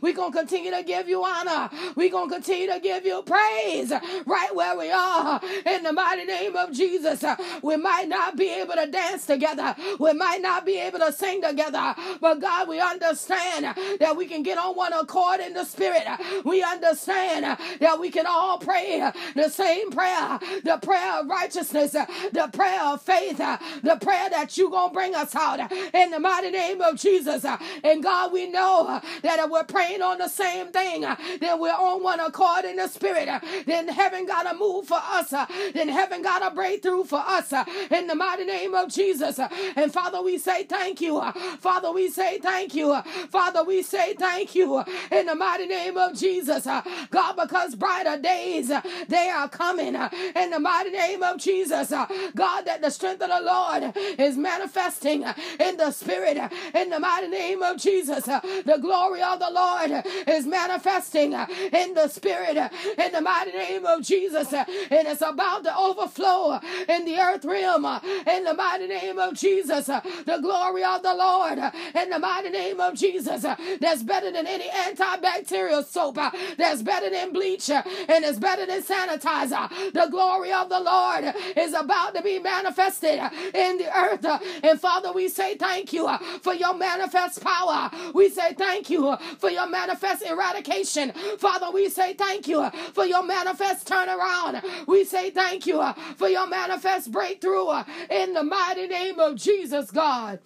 We're 0.00 0.14
going 0.14 0.32
to 0.32 0.38
continue 0.38 0.70
to 0.70 0.82
give 0.82 1.08
you 1.08 1.24
honor. 1.24 1.70
We're 1.94 2.10
going 2.10 2.28
to 2.28 2.34
continue 2.34 2.72
to 2.72 2.80
give 2.80 3.04
you 3.04 3.22
praise 3.22 3.92
right 4.26 4.54
where 4.54 4.76
we 4.76 4.90
are. 4.90 5.40
In 5.66 5.82
the 5.82 5.92
mighty 5.92 6.24
name 6.24 6.56
of 6.56 6.72
Jesus, 6.72 7.24
we 7.62 7.76
might 7.76 8.08
not 8.08 8.36
be 8.36 8.48
able 8.50 8.74
to 8.74 8.86
dance 8.86 9.26
together. 9.26 9.74
We 9.98 10.12
might 10.12 10.40
not 10.42 10.66
be 10.66 10.78
able 10.78 10.98
to 11.00 11.12
sing 11.12 11.42
together. 11.42 11.94
But 12.20 12.40
God, 12.40 12.68
we 12.68 12.80
understand 12.80 13.64
that 14.00 14.16
we 14.16 14.26
can 14.26 14.42
get 14.42 14.58
on 14.58 14.74
one 14.76 14.92
accord 14.92 15.40
in 15.40 15.54
the 15.54 15.64
spirit. 15.64 16.04
We 16.44 16.62
understand 16.62 17.58
that 17.80 18.00
we 18.00 18.10
can 18.10 18.26
all 18.26 18.58
pray 18.58 19.10
the 19.34 19.48
same 19.48 19.90
prayer 19.90 20.38
the 20.64 20.78
prayer 20.82 21.20
of 21.20 21.28
righteousness, 21.28 21.92
the 21.92 22.50
prayer 22.52 22.82
of 22.84 23.02
faith, 23.02 23.38
the 23.38 23.98
prayer 24.00 24.30
that 24.30 24.56
you're 24.56 24.70
going 24.70 24.90
to 24.90 24.94
bring 24.94 25.14
us 25.14 25.34
out 25.34 25.60
in 25.94 26.10
the 26.10 26.20
mighty 26.20 26.50
name 26.50 26.80
of 26.80 26.96
Jesus. 26.96 27.44
And 27.84 28.02
God, 28.02 28.32
we 28.32 28.48
know 28.50 29.00
that 29.22 29.50
we're 29.50 29.64
praying 29.64 30.02
on 30.02 30.18
the 30.18 30.28
same 30.28 30.68
thing, 30.72 31.04
uh, 31.04 31.16
then 31.40 31.60
we're 31.60 31.70
on 31.70 32.02
one 32.02 32.20
accord 32.20 32.64
in 32.64 32.76
the 32.76 32.88
spirit. 32.88 33.28
Uh, 33.28 33.40
then 33.66 33.88
heaven 33.88 34.26
got 34.26 34.50
to 34.50 34.56
move 34.56 34.86
for 34.86 34.98
us. 35.00 35.32
Uh, 35.32 35.46
then 35.74 35.88
heaven 35.88 36.22
got 36.22 36.40
to 36.48 36.54
break 36.54 36.82
through 36.82 37.04
for 37.04 37.18
us 37.18 37.52
in 37.90 38.06
the 38.06 38.14
mighty 38.14 38.44
name 38.44 38.74
of 38.74 38.88
Jesus. 38.92 39.38
And 39.76 39.92
Father, 39.92 40.22
we 40.22 40.38
say 40.38 40.64
thank 40.64 41.00
you. 41.00 41.20
Father, 41.58 41.92
we 41.92 42.08
say 42.08 42.38
thank 42.38 42.74
you. 42.74 43.00
Father, 43.30 43.64
we 43.64 43.82
say 43.82 44.14
thank 44.14 44.54
you 44.54 44.82
in 45.10 45.26
the 45.26 45.34
mighty 45.34 45.66
name 45.66 45.96
of 45.96 46.14
Jesus. 46.14 46.64
God, 47.10 47.32
because 47.36 47.74
brighter 47.74 48.20
days 48.20 48.70
they 49.08 49.28
are 49.30 49.48
coming 49.48 49.94
in 49.94 50.50
the 50.50 50.58
mighty 50.60 50.90
name 50.90 51.22
of 51.22 51.38
Jesus. 51.38 51.90
God, 51.90 52.62
that 52.62 52.80
the 52.82 52.90
strength 52.90 53.22
of 53.22 53.28
the 53.28 53.40
Lord 53.42 53.92
is 54.18 54.36
manifesting 54.36 55.24
in 55.60 55.76
the 55.76 55.90
spirit 55.90 56.38
in 56.74 56.90
the 56.90 56.98
mighty 56.98 57.28
name 57.28 57.62
of 57.62 57.76
Jesus. 57.78 58.24
The 58.24 58.78
glory 58.80 59.05
of 59.14 59.38
the 59.38 59.50
Lord 59.50 60.04
is 60.26 60.46
manifesting 60.46 61.32
in 61.32 61.94
the 61.94 62.08
spirit 62.08 62.56
in 62.56 63.12
the 63.12 63.20
mighty 63.20 63.52
name 63.52 63.86
of 63.86 64.02
Jesus. 64.02 64.52
And 64.52 64.66
it's 64.90 65.22
about 65.22 65.64
to 65.64 65.76
overflow 65.76 66.60
in 66.88 67.04
the 67.04 67.18
earth 67.18 67.44
realm 67.44 67.84
in 68.26 68.44
the 68.44 68.54
mighty 68.54 68.86
name 68.86 69.18
of 69.18 69.34
Jesus. 69.34 69.86
The 69.86 70.38
glory 70.42 70.84
of 70.84 71.02
the 71.02 71.14
Lord 71.14 71.58
in 71.94 72.10
the 72.10 72.18
mighty 72.18 72.50
name 72.50 72.80
of 72.80 72.94
Jesus. 72.94 73.42
That's 73.42 74.02
better 74.02 74.30
than 74.32 74.46
any 74.46 74.68
antibacterial 74.68 75.84
soap. 75.84 76.18
That's 76.56 76.82
better 76.82 77.10
than 77.10 77.32
bleach 77.32 77.70
and 77.70 78.24
it's 78.24 78.38
better 78.38 78.66
than 78.66 78.82
sanitizer. 78.82 79.92
The 79.92 80.08
glory 80.10 80.52
of 80.52 80.68
the 80.68 80.80
Lord 80.80 81.34
is 81.56 81.74
about 81.74 82.14
to 82.14 82.22
be 82.22 82.38
manifested 82.38 83.20
in 83.54 83.78
the 83.78 83.90
earth. 83.96 84.24
And 84.62 84.80
Father, 84.80 85.12
we 85.12 85.28
say 85.28 85.56
thank 85.56 85.92
you 85.92 86.08
for 86.42 86.54
your 86.54 86.74
manifest 86.74 87.42
power. 87.42 87.90
We 88.14 88.28
say 88.30 88.54
thank 88.54 88.90
you 88.90 88.95
for 89.38 89.50
your 89.50 89.68
manifest 89.68 90.22
eradication. 90.22 91.12
Father, 91.38 91.70
we 91.72 91.88
say 91.88 92.14
thank 92.14 92.48
you 92.48 92.68
for 92.94 93.04
your 93.04 93.22
manifest 93.24 93.88
turnaround. 93.88 94.62
We 94.86 95.04
say 95.04 95.30
thank 95.30 95.66
you 95.66 95.82
for 96.16 96.28
your 96.28 96.46
manifest 96.46 97.12
breakthrough 97.12 97.82
in 98.10 98.34
the 98.34 98.42
mighty 98.42 98.86
name 98.86 99.18
of 99.18 99.36
Jesus, 99.36 99.90
God. 99.90 100.40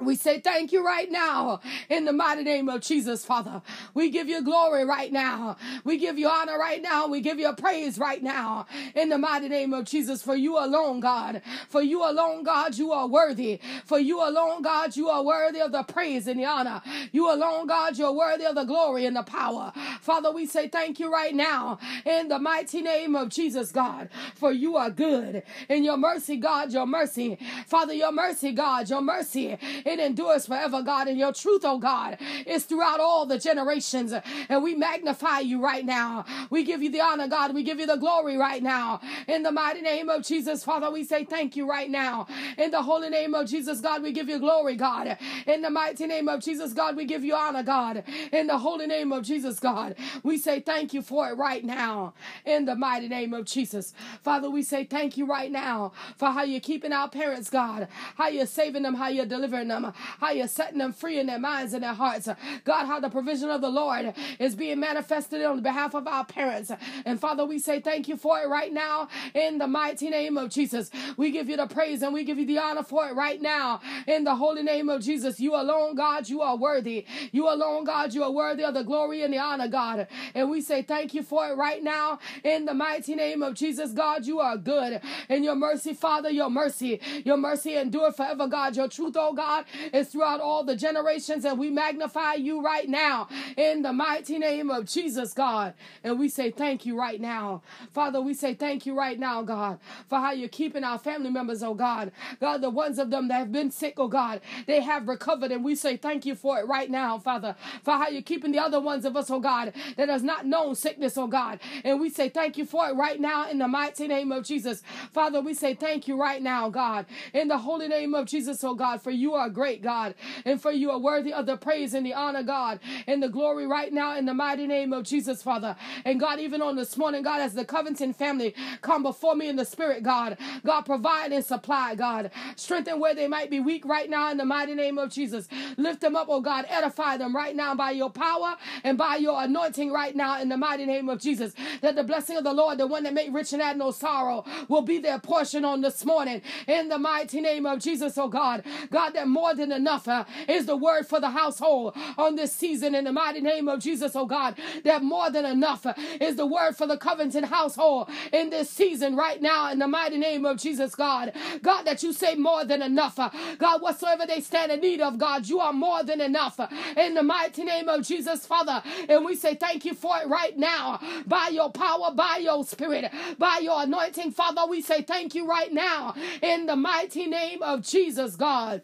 We 0.00 0.16
say 0.16 0.40
thank 0.40 0.72
you 0.72 0.84
right 0.84 1.10
now 1.10 1.60
in 1.88 2.04
the 2.04 2.12
mighty 2.12 2.42
name 2.44 2.68
of 2.68 2.80
Jesus, 2.82 3.24
Father. 3.24 3.62
We 3.94 4.10
give 4.10 4.28
you 4.28 4.42
glory 4.42 4.84
right 4.84 5.12
now. 5.12 5.56
We 5.84 5.98
give 5.98 6.18
you 6.18 6.28
honor 6.28 6.58
right 6.58 6.82
now. 6.82 7.08
We 7.08 7.20
give 7.20 7.38
you 7.38 7.52
praise 7.54 7.98
right 7.98 8.22
now 8.22 8.66
in 8.94 9.08
the 9.10 9.18
mighty 9.18 9.48
name 9.48 9.74
of 9.74 9.84
Jesus. 9.86 10.22
For 10.22 10.36
you 10.36 10.58
alone, 10.58 11.00
God. 11.00 11.42
For 11.68 11.82
you 11.82 12.02
alone, 12.08 12.44
God, 12.44 12.76
you 12.78 12.92
are 12.92 13.06
worthy. 13.08 13.60
For 13.84 13.98
you 13.98 14.20
alone, 14.26 14.62
God, 14.62 14.96
you 14.96 15.08
are 15.08 15.22
worthy 15.22 15.60
of 15.60 15.72
the 15.72 15.82
praise 15.82 16.26
and 16.26 16.40
the 16.40 16.46
honor. 16.46 16.82
You 17.12 17.32
alone, 17.32 17.66
God, 17.66 17.98
you're 17.98 18.12
worthy 18.12 18.44
of 18.46 18.54
the 18.54 18.64
glory 18.64 19.06
and 19.06 19.16
the 19.16 19.22
power. 19.22 19.72
Father, 20.00 20.32
we 20.32 20.46
say 20.46 20.68
thank 20.68 21.00
you 21.00 21.12
right 21.12 21.34
now 21.34 21.78
in 22.06 22.28
the 22.28 22.38
mighty 22.38 22.82
name 22.82 23.16
of 23.16 23.28
Jesus, 23.30 23.72
God. 23.72 24.08
For 24.36 24.52
you 24.52 24.76
are 24.76 24.90
good. 24.90 25.42
In 25.68 25.84
your 25.84 25.96
mercy, 25.96 26.36
God, 26.36 26.72
your 26.72 26.86
mercy. 26.86 27.38
Father, 27.66 27.94
your 27.94 28.12
mercy, 28.12 28.52
God, 28.52 28.88
your 28.88 29.02
mercy 29.02 29.58
it 29.90 30.00
endures 30.00 30.46
forever, 30.46 30.82
God. 30.82 31.08
And 31.08 31.18
your 31.18 31.32
truth, 31.32 31.62
oh 31.64 31.78
God, 31.78 32.18
is 32.46 32.64
throughout 32.64 33.00
all 33.00 33.26
the 33.26 33.38
generations. 33.38 34.14
And 34.48 34.62
we 34.62 34.74
magnify 34.74 35.40
you 35.40 35.62
right 35.62 35.84
now. 35.84 36.24
We 36.50 36.64
give 36.64 36.82
you 36.82 36.90
the 36.90 37.00
honor, 37.00 37.28
God. 37.28 37.54
We 37.54 37.62
give 37.62 37.80
you 37.80 37.86
the 37.86 37.96
glory 37.96 38.36
right 38.36 38.62
now. 38.62 39.00
In 39.26 39.42
the 39.42 39.52
mighty 39.52 39.82
name 39.82 40.08
of 40.08 40.22
Jesus, 40.22 40.64
Father, 40.64 40.90
we 40.90 41.04
say 41.04 41.24
thank 41.24 41.56
you 41.56 41.68
right 41.68 41.90
now. 41.90 42.26
In 42.58 42.70
the 42.70 42.82
holy 42.82 43.10
name 43.10 43.34
of 43.34 43.48
Jesus, 43.48 43.80
God, 43.80 44.02
we 44.02 44.12
give 44.12 44.28
you 44.28 44.38
glory, 44.38 44.76
God. 44.76 45.18
In 45.46 45.62
the 45.62 45.70
mighty 45.70 46.06
name 46.06 46.28
of 46.28 46.40
Jesus, 46.40 46.72
God, 46.72 46.96
we 46.96 47.04
give 47.04 47.24
you 47.24 47.34
honor, 47.34 47.62
God. 47.62 48.04
In 48.32 48.46
the 48.46 48.58
holy 48.58 48.86
name 48.86 49.12
of 49.12 49.24
Jesus, 49.24 49.58
God, 49.58 49.96
we 50.22 50.38
say 50.38 50.60
thank 50.60 50.94
you 50.94 51.02
for 51.02 51.28
it 51.30 51.34
right 51.36 51.64
now. 51.64 52.14
In 52.44 52.64
the 52.64 52.76
mighty 52.76 53.08
name 53.08 53.34
of 53.34 53.44
Jesus. 53.46 53.92
Father, 54.22 54.50
we 54.50 54.62
say 54.62 54.84
thank 54.84 55.16
you 55.16 55.26
right 55.26 55.50
now 55.50 55.92
for 56.16 56.30
how 56.30 56.42
you're 56.42 56.60
keeping 56.60 56.92
our 56.92 57.08
parents, 57.08 57.50
God. 57.50 57.88
How 58.16 58.28
you're 58.28 58.46
saving 58.46 58.82
them, 58.82 58.94
how 58.94 59.08
you're 59.08 59.26
delivering 59.26 59.68
them 59.68 59.79
them, 59.82 59.92
how 59.94 60.30
you're 60.30 60.48
setting 60.48 60.78
them 60.78 60.92
free 60.92 61.18
in 61.18 61.26
their 61.26 61.38
minds 61.38 61.74
and 61.74 61.82
their 61.82 61.94
hearts. 61.94 62.28
God, 62.64 62.86
how 62.86 63.00
the 63.00 63.10
provision 63.10 63.50
of 63.50 63.60
the 63.60 63.68
Lord 63.70 64.14
is 64.38 64.54
being 64.54 64.80
manifested 64.80 65.44
on 65.44 65.62
behalf 65.62 65.94
of 65.94 66.06
our 66.06 66.24
parents. 66.24 66.70
And 67.04 67.20
Father, 67.20 67.44
we 67.44 67.58
say 67.58 67.80
thank 67.80 68.08
you 68.08 68.16
for 68.16 68.40
it 68.40 68.48
right 68.48 68.72
now 68.72 69.08
in 69.34 69.58
the 69.58 69.66
mighty 69.66 70.10
name 70.10 70.36
of 70.36 70.50
Jesus. 70.50 70.90
We 71.16 71.30
give 71.30 71.48
you 71.48 71.56
the 71.56 71.66
praise 71.66 72.02
and 72.02 72.12
we 72.12 72.24
give 72.24 72.38
you 72.38 72.46
the 72.46 72.58
honor 72.58 72.82
for 72.82 73.08
it 73.08 73.14
right 73.14 73.40
now 73.40 73.80
in 74.06 74.24
the 74.24 74.34
holy 74.34 74.62
name 74.62 74.88
of 74.88 75.02
Jesus. 75.02 75.40
You 75.40 75.54
alone, 75.54 75.94
God, 75.94 76.28
you 76.28 76.40
are 76.40 76.56
worthy. 76.56 77.06
You 77.32 77.48
alone, 77.48 77.84
God, 77.84 78.14
you 78.14 78.22
are 78.22 78.30
worthy 78.30 78.64
of 78.64 78.74
the 78.74 78.82
glory 78.82 79.22
and 79.22 79.32
the 79.32 79.38
honor, 79.38 79.68
God. 79.68 80.08
And 80.34 80.50
we 80.50 80.60
say 80.60 80.82
thank 80.82 81.14
you 81.14 81.22
for 81.22 81.48
it 81.48 81.56
right 81.56 81.82
now 81.82 82.18
in 82.44 82.64
the 82.64 82.74
mighty 82.74 83.14
name 83.14 83.42
of 83.42 83.54
Jesus. 83.54 83.92
God, 83.92 84.26
you 84.26 84.40
are 84.40 84.56
good. 84.56 85.00
In 85.28 85.44
your 85.44 85.54
mercy, 85.54 85.94
Father, 85.94 86.30
your 86.30 86.50
mercy, 86.50 87.00
your 87.24 87.36
mercy 87.36 87.76
endure 87.76 88.12
forever, 88.12 88.46
God. 88.46 88.76
Your 88.76 88.88
truth, 88.88 89.16
oh 89.18 89.32
God, 89.32 89.59
is 89.92 90.08
throughout 90.08 90.40
all 90.40 90.64
the 90.64 90.76
generations, 90.76 91.44
and 91.44 91.58
we 91.58 91.70
magnify 91.70 92.34
you 92.34 92.62
right 92.62 92.88
now 92.88 93.28
in 93.56 93.82
the 93.82 93.92
mighty 93.92 94.38
name 94.38 94.70
of 94.70 94.86
Jesus, 94.86 95.32
God. 95.32 95.74
And 96.04 96.18
we 96.18 96.28
say 96.28 96.50
thank 96.50 96.86
you 96.86 96.98
right 96.98 97.20
now. 97.20 97.62
Father, 97.92 98.20
we 98.20 98.34
say 98.34 98.54
thank 98.54 98.86
you 98.86 98.96
right 98.96 99.18
now, 99.18 99.42
God, 99.42 99.78
for 100.08 100.18
how 100.18 100.32
you're 100.32 100.48
keeping 100.48 100.84
our 100.84 100.98
family 100.98 101.30
members, 101.30 101.62
oh 101.62 101.74
God. 101.74 102.12
God, 102.40 102.60
the 102.60 102.70
ones 102.70 102.98
of 102.98 103.10
them 103.10 103.28
that 103.28 103.38
have 103.38 103.52
been 103.52 103.70
sick, 103.70 103.94
oh 103.98 104.08
God, 104.08 104.40
they 104.66 104.80
have 104.80 105.08
recovered, 105.08 105.52
and 105.52 105.64
we 105.64 105.74
say 105.74 105.96
thank 105.96 106.24
you 106.24 106.34
for 106.34 106.58
it 106.58 106.66
right 106.66 106.90
now, 106.90 107.18
Father, 107.18 107.56
for 107.82 107.92
how 107.92 108.08
you're 108.08 108.22
keeping 108.22 108.52
the 108.52 108.58
other 108.58 108.80
ones 108.80 109.04
of 109.04 109.16
us, 109.16 109.30
oh 109.30 109.40
God, 109.40 109.72
that 109.96 110.08
has 110.08 110.22
not 110.22 110.46
known 110.46 110.74
sickness, 110.74 111.18
oh 111.18 111.26
God. 111.26 111.60
And 111.84 112.00
we 112.00 112.10
say 112.10 112.28
thank 112.28 112.56
you 112.56 112.64
for 112.64 112.88
it 112.88 112.94
right 112.94 113.20
now 113.20 113.50
in 113.50 113.58
the 113.58 113.68
mighty 113.68 114.08
name 114.08 114.32
of 114.32 114.44
Jesus. 114.44 114.82
Father, 115.12 115.40
we 115.40 115.54
say 115.54 115.74
thank 115.74 116.08
you 116.08 116.20
right 116.20 116.42
now, 116.42 116.70
God, 116.70 117.06
in 117.32 117.48
the 117.48 117.58
holy 117.58 117.88
name 117.88 118.14
of 118.14 118.26
Jesus, 118.26 118.62
oh 118.64 118.74
God, 118.74 119.02
for 119.02 119.10
you 119.10 119.34
are 119.34 119.49
great, 119.50 119.82
God. 119.82 120.14
And 120.44 120.60
for 120.60 120.72
you 120.72 120.90
are 120.90 120.98
worthy 120.98 121.32
of 121.32 121.46
the 121.46 121.56
praise 121.56 121.94
and 121.94 122.04
the 122.06 122.14
honor, 122.14 122.42
God, 122.42 122.80
and 123.06 123.22
the 123.22 123.28
glory 123.28 123.66
right 123.66 123.92
now 123.92 124.16
in 124.16 124.26
the 124.26 124.34
mighty 124.34 124.66
name 124.66 124.92
of 124.92 125.04
Jesus, 125.04 125.42
Father. 125.42 125.76
And 126.04 126.20
God, 126.20 126.40
even 126.40 126.62
on 126.62 126.76
this 126.76 126.96
morning, 126.96 127.22
God, 127.22 127.40
as 127.40 127.54
the 127.54 127.64
Covington 127.64 128.12
family 128.12 128.54
come 128.80 129.02
before 129.02 129.34
me 129.34 129.48
in 129.48 129.56
the 129.56 129.64
spirit, 129.64 130.02
God, 130.02 130.38
God, 130.64 130.82
provide 130.82 131.32
and 131.32 131.44
supply, 131.44 131.94
God. 131.94 132.30
Strengthen 132.56 133.00
where 133.00 133.14
they 133.14 133.28
might 133.28 133.50
be 133.50 133.60
weak 133.60 133.84
right 133.84 134.08
now 134.08 134.30
in 134.30 134.36
the 134.36 134.44
mighty 134.44 134.74
name 134.74 134.98
of 134.98 135.10
Jesus. 135.10 135.48
Lift 135.76 136.00
them 136.00 136.16
up, 136.16 136.26
oh 136.28 136.40
God. 136.40 136.66
Edify 136.68 137.16
them 137.16 137.34
right 137.34 137.54
now 137.56 137.74
by 137.74 137.90
your 137.90 138.10
power 138.10 138.56
and 138.84 138.98
by 138.98 139.16
your 139.16 139.42
anointing 139.42 139.90
right 139.92 140.14
now 140.14 140.40
in 140.40 140.48
the 140.48 140.56
mighty 140.56 140.86
name 140.86 141.08
of 141.08 141.20
Jesus. 141.20 141.52
That 141.80 141.96
the 141.96 142.04
blessing 142.04 142.36
of 142.36 142.44
the 142.44 142.52
Lord, 142.52 142.78
the 142.78 142.86
one 142.86 143.04
that 143.04 143.14
made 143.14 143.32
rich 143.32 143.52
and 143.52 143.62
add 143.62 143.76
no 143.78 143.90
sorrow, 143.90 144.44
will 144.68 144.82
be 144.82 144.98
their 144.98 145.18
portion 145.18 145.64
on 145.64 145.80
this 145.80 146.04
morning 146.04 146.42
in 146.66 146.88
the 146.88 146.98
mighty 146.98 147.40
name 147.40 147.66
of 147.66 147.80
Jesus, 147.80 148.18
oh 148.18 148.28
God. 148.28 148.64
God, 148.90 149.10
that 149.10 149.28
more 149.28 149.39
than 149.54 149.72
enough 149.72 150.08
uh, 150.08 150.24
is 150.48 150.66
the 150.66 150.76
word 150.76 151.06
for 151.06 151.20
the 151.20 151.30
household 151.30 151.96
on 152.18 152.36
this 152.36 152.54
season 152.54 152.94
in 152.94 153.04
the 153.04 153.12
mighty 153.12 153.40
name 153.40 153.68
of 153.68 153.80
Jesus, 153.80 154.14
oh 154.14 154.26
God. 154.26 154.56
That 154.84 155.02
more 155.02 155.30
than 155.30 155.44
enough 155.44 155.86
uh, 155.86 155.94
is 156.20 156.36
the 156.36 156.46
word 156.46 156.76
for 156.76 156.86
the 156.86 156.96
Covington 156.96 157.44
household 157.44 158.08
in 158.32 158.50
this 158.50 158.70
season 158.70 159.16
right 159.16 159.40
now 159.40 159.70
in 159.72 159.78
the 159.78 159.88
mighty 159.88 160.18
name 160.18 160.44
of 160.44 160.58
Jesus, 160.58 160.94
God. 160.94 161.32
God, 161.62 161.82
that 161.84 162.02
you 162.02 162.12
say 162.12 162.34
more 162.34 162.64
than 162.64 162.82
enough. 162.82 163.18
Uh, 163.18 163.30
God, 163.58 163.82
whatsoever 163.82 164.26
they 164.26 164.40
stand 164.40 164.72
in 164.72 164.80
need 164.80 165.00
of, 165.00 165.18
God, 165.18 165.46
you 165.48 165.60
are 165.60 165.72
more 165.72 166.02
than 166.02 166.20
enough 166.20 166.60
uh, 166.60 166.68
in 166.96 167.14
the 167.14 167.22
mighty 167.22 167.64
name 167.64 167.88
of 167.88 168.06
Jesus, 168.06 168.46
Father. 168.46 168.82
And 169.08 169.24
we 169.24 169.36
say 169.36 169.54
thank 169.54 169.84
you 169.84 169.94
for 169.94 170.18
it 170.18 170.28
right 170.28 170.56
now 170.56 171.00
by 171.26 171.48
your 171.52 171.70
power, 171.70 172.12
by 172.14 172.38
your 172.42 172.64
spirit, 172.64 173.10
by 173.38 173.60
your 173.62 173.82
anointing, 173.82 174.32
Father. 174.32 174.62
We 174.68 174.82
say 174.82 175.02
thank 175.02 175.34
you 175.34 175.46
right 175.48 175.72
now 175.72 176.14
in 176.42 176.66
the 176.66 176.76
mighty 176.76 177.26
name 177.26 177.62
of 177.62 177.82
Jesus, 177.82 178.36
God. 178.36 178.82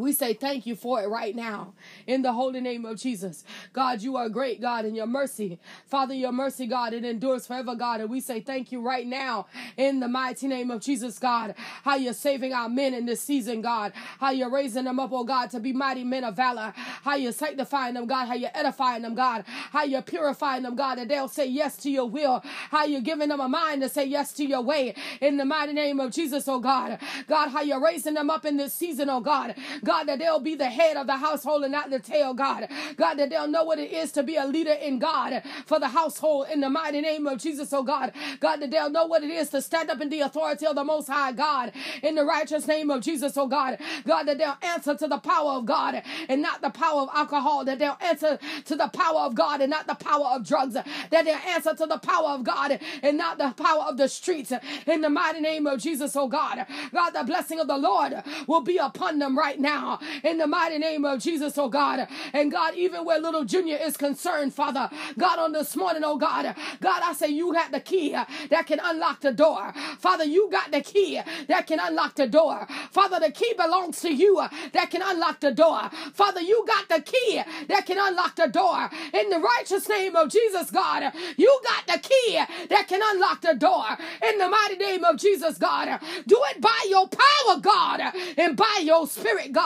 We 0.00 0.12
say 0.12 0.34
thank 0.34 0.66
you 0.66 0.76
for 0.76 1.02
it 1.02 1.08
right 1.08 1.34
now 1.34 1.74
in 2.06 2.22
the 2.22 2.32
holy 2.32 2.60
name 2.60 2.84
of 2.84 2.98
Jesus. 2.98 3.44
God, 3.72 4.02
you 4.02 4.16
are 4.16 4.26
a 4.26 4.30
great, 4.30 4.60
God, 4.60 4.84
in 4.84 4.94
your 4.94 5.06
mercy. 5.06 5.58
Father, 5.86 6.14
your 6.14 6.32
mercy, 6.32 6.66
God, 6.66 6.92
it 6.92 7.04
endures 7.04 7.46
forever, 7.46 7.74
God. 7.74 8.00
And 8.00 8.10
we 8.10 8.20
say 8.20 8.40
thank 8.40 8.72
you 8.72 8.80
right 8.80 9.06
now 9.06 9.46
in 9.76 10.00
the 10.00 10.08
mighty 10.08 10.48
name 10.48 10.70
of 10.70 10.80
Jesus, 10.80 11.18
God. 11.18 11.54
How 11.82 11.96
you're 11.96 12.12
saving 12.12 12.52
our 12.52 12.68
men 12.68 12.94
in 12.94 13.06
this 13.06 13.20
season, 13.20 13.60
God. 13.60 13.92
How 14.20 14.30
you're 14.30 14.50
raising 14.50 14.84
them 14.84 15.00
up, 15.00 15.10
oh 15.12 15.24
God, 15.24 15.50
to 15.50 15.60
be 15.60 15.72
mighty 15.72 16.04
men 16.04 16.24
of 16.24 16.36
valor. 16.36 16.72
How 16.76 17.14
you're 17.14 17.32
sanctifying 17.32 17.94
them, 17.94 18.06
God. 18.06 18.26
How 18.26 18.34
you're 18.34 18.50
edifying 18.54 19.02
them, 19.02 19.14
God. 19.14 19.44
How 19.46 19.84
you're 19.84 20.02
purifying 20.02 20.62
them, 20.62 20.76
God, 20.76 20.96
that 20.96 21.08
they'll 21.08 21.28
say 21.28 21.46
yes 21.46 21.76
to 21.78 21.90
your 21.90 22.08
will. 22.08 22.42
How 22.70 22.84
you're 22.84 23.00
giving 23.00 23.28
them 23.28 23.40
a 23.40 23.48
mind 23.48 23.82
to 23.82 23.88
say 23.88 24.04
yes 24.04 24.32
to 24.34 24.44
your 24.44 24.62
way 24.62 24.94
in 25.20 25.36
the 25.36 25.44
mighty 25.44 25.72
name 25.72 26.00
of 26.00 26.12
Jesus, 26.12 26.48
oh 26.48 26.60
God. 26.60 26.98
God, 27.26 27.48
how 27.48 27.62
you're 27.62 27.82
raising 27.82 28.14
them 28.14 28.30
up 28.30 28.44
in 28.44 28.56
this 28.56 28.74
season, 28.74 29.08
oh 29.10 29.20
God. 29.20 29.54
God, 29.88 30.04
that 30.04 30.18
they'll 30.18 30.38
be 30.38 30.54
the 30.54 30.66
head 30.68 30.98
of 30.98 31.06
the 31.06 31.16
household 31.16 31.62
and 31.62 31.72
not 31.72 31.88
the 31.88 31.98
tail, 31.98 32.34
God. 32.34 32.68
God, 32.96 33.14
that 33.14 33.30
they'll 33.30 33.48
know 33.48 33.64
what 33.64 33.78
it 33.78 33.90
is 33.90 34.12
to 34.12 34.22
be 34.22 34.36
a 34.36 34.44
leader 34.44 34.72
in 34.74 34.98
God 34.98 35.42
for 35.64 35.80
the 35.80 35.88
household 35.88 36.48
in 36.52 36.60
the 36.60 36.68
mighty 36.68 37.00
name 37.00 37.26
of 37.26 37.38
Jesus, 37.38 37.72
oh 37.72 37.82
God. 37.82 38.12
God, 38.38 38.56
that 38.56 38.70
they'll 38.70 38.90
know 38.90 39.06
what 39.06 39.22
it 39.24 39.30
is 39.30 39.48
to 39.50 39.62
stand 39.62 39.88
up 39.88 40.02
in 40.02 40.10
the 40.10 40.20
authority 40.20 40.66
of 40.66 40.74
the 40.76 40.84
Most 40.84 41.08
High 41.08 41.32
God 41.32 41.72
in 42.02 42.16
the 42.16 42.24
righteous 42.26 42.66
name 42.68 42.90
of 42.90 43.00
Jesus, 43.00 43.34
oh 43.38 43.46
God. 43.46 43.78
God, 44.06 44.24
that 44.24 44.36
they'll 44.36 44.58
answer 44.62 44.94
to 44.94 45.08
the 45.08 45.18
power 45.18 45.52
of 45.52 45.64
God 45.64 46.02
and 46.28 46.42
not 46.42 46.60
the 46.60 46.70
power 46.70 47.02
of 47.02 47.08
alcohol, 47.14 47.64
that 47.64 47.78
they'll 47.78 47.96
answer 48.02 48.38
to 48.66 48.76
the 48.76 48.88
power 48.88 49.20
of 49.20 49.34
God 49.34 49.62
and 49.62 49.70
not 49.70 49.86
the 49.86 49.94
power 49.94 50.26
of 50.26 50.46
drugs, 50.46 50.74
that 50.74 50.84
they'll 51.10 51.34
answer 51.48 51.74
to 51.74 51.86
the 51.86 51.98
power 51.98 52.28
of 52.28 52.44
God 52.44 52.78
and 53.02 53.16
not 53.16 53.38
the 53.38 53.54
power 53.56 53.84
of 53.84 53.96
the 53.96 54.08
streets 54.08 54.52
in 54.86 55.00
the 55.00 55.08
mighty 55.08 55.40
name 55.40 55.66
of 55.66 55.80
Jesus, 55.80 56.14
oh 56.14 56.28
God. 56.28 56.66
God, 56.92 57.10
the 57.12 57.24
blessing 57.24 57.58
of 57.58 57.68
the 57.68 57.78
Lord 57.78 58.12
will 58.46 58.60
be 58.60 58.76
upon 58.76 59.18
them 59.18 59.38
right 59.38 59.58
now 59.58 59.67
now 59.68 59.98
in 60.24 60.38
the 60.38 60.46
mighty 60.46 60.78
name 60.78 61.04
of 61.04 61.20
Jesus, 61.20 61.58
oh 61.58 61.68
God. 61.68 62.08
And 62.32 62.50
God, 62.52 62.74
even 62.74 63.04
where 63.04 63.20
little 63.20 63.44
Junior 63.44 63.76
is 63.76 63.96
concerned, 63.96 64.54
Father, 64.54 64.88
God, 65.18 65.38
on 65.38 65.52
this 65.52 65.76
morning, 65.76 66.02
oh 66.04 66.16
God, 66.16 66.54
God, 66.80 67.02
I 67.04 67.12
say 67.14 67.28
you 67.28 67.52
got 67.52 67.70
the 67.72 67.80
key 67.80 68.10
that 68.12 68.66
can 68.66 68.80
unlock 68.82 69.20
the 69.20 69.32
door. 69.32 69.72
Father, 69.98 70.24
you 70.24 70.48
got 70.50 70.70
the 70.72 70.80
key 70.80 71.20
that 71.48 71.66
can 71.66 71.78
unlock 71.80 72.14
the 72.14 72.26
door. 72.26 72.66
Father, 72.90 73.18
the 73.20 73.32
key 73.32 73.52
belongs 73.56 74.00
to 74.00 74.10
you 74.14 74.42
that 74.72 74.90
can 74.90 75.02
unlock 75.04 75.40
the 75.40 75.52
door. 75.52 75.90
Father, 76.14 76.40
you 76.40 76.64
got 76.66 76.88
the 76.88 77.02
key 77.02 77.42
that 77.68 77.86
can 77.86 77.98
unlock 78.00 78.36
the 78.36 78.48
door. 78.48 78.90
In 79.12 79.30
the 79.30 79.38
righteous 79.40 79.88
name 79.88 80.16
of 80.16 80.30
Jesus, 80.30 80.70
God, 80.70 81.12
you 81.36 81.60
got 81.64 81.86
the 81.94 82.08
key 82.08 82.40
that 82.68 82.86
can 82.88 83.00
unlock 83.12 83.40
the 83.42 83.54
door. 83.54 83.84
In 84.28 84.38
the 84.38 84.48
mighty 84.48 84.76
name 84.76 85.04
of 85.04 85.16
Jesus, 85.18 85.58
God, 85.58 86.00
do 86.26 86.38
it 86.50 86.60
by 86.60 86.80
your 86.88 87.08
power, 87.08 87.60
God, 87.60 88.00
and 88.36 88.56
by 88.56 88.80
your 88.82 89.06
spirit, 89.06 89.52
God, 89.52 89.57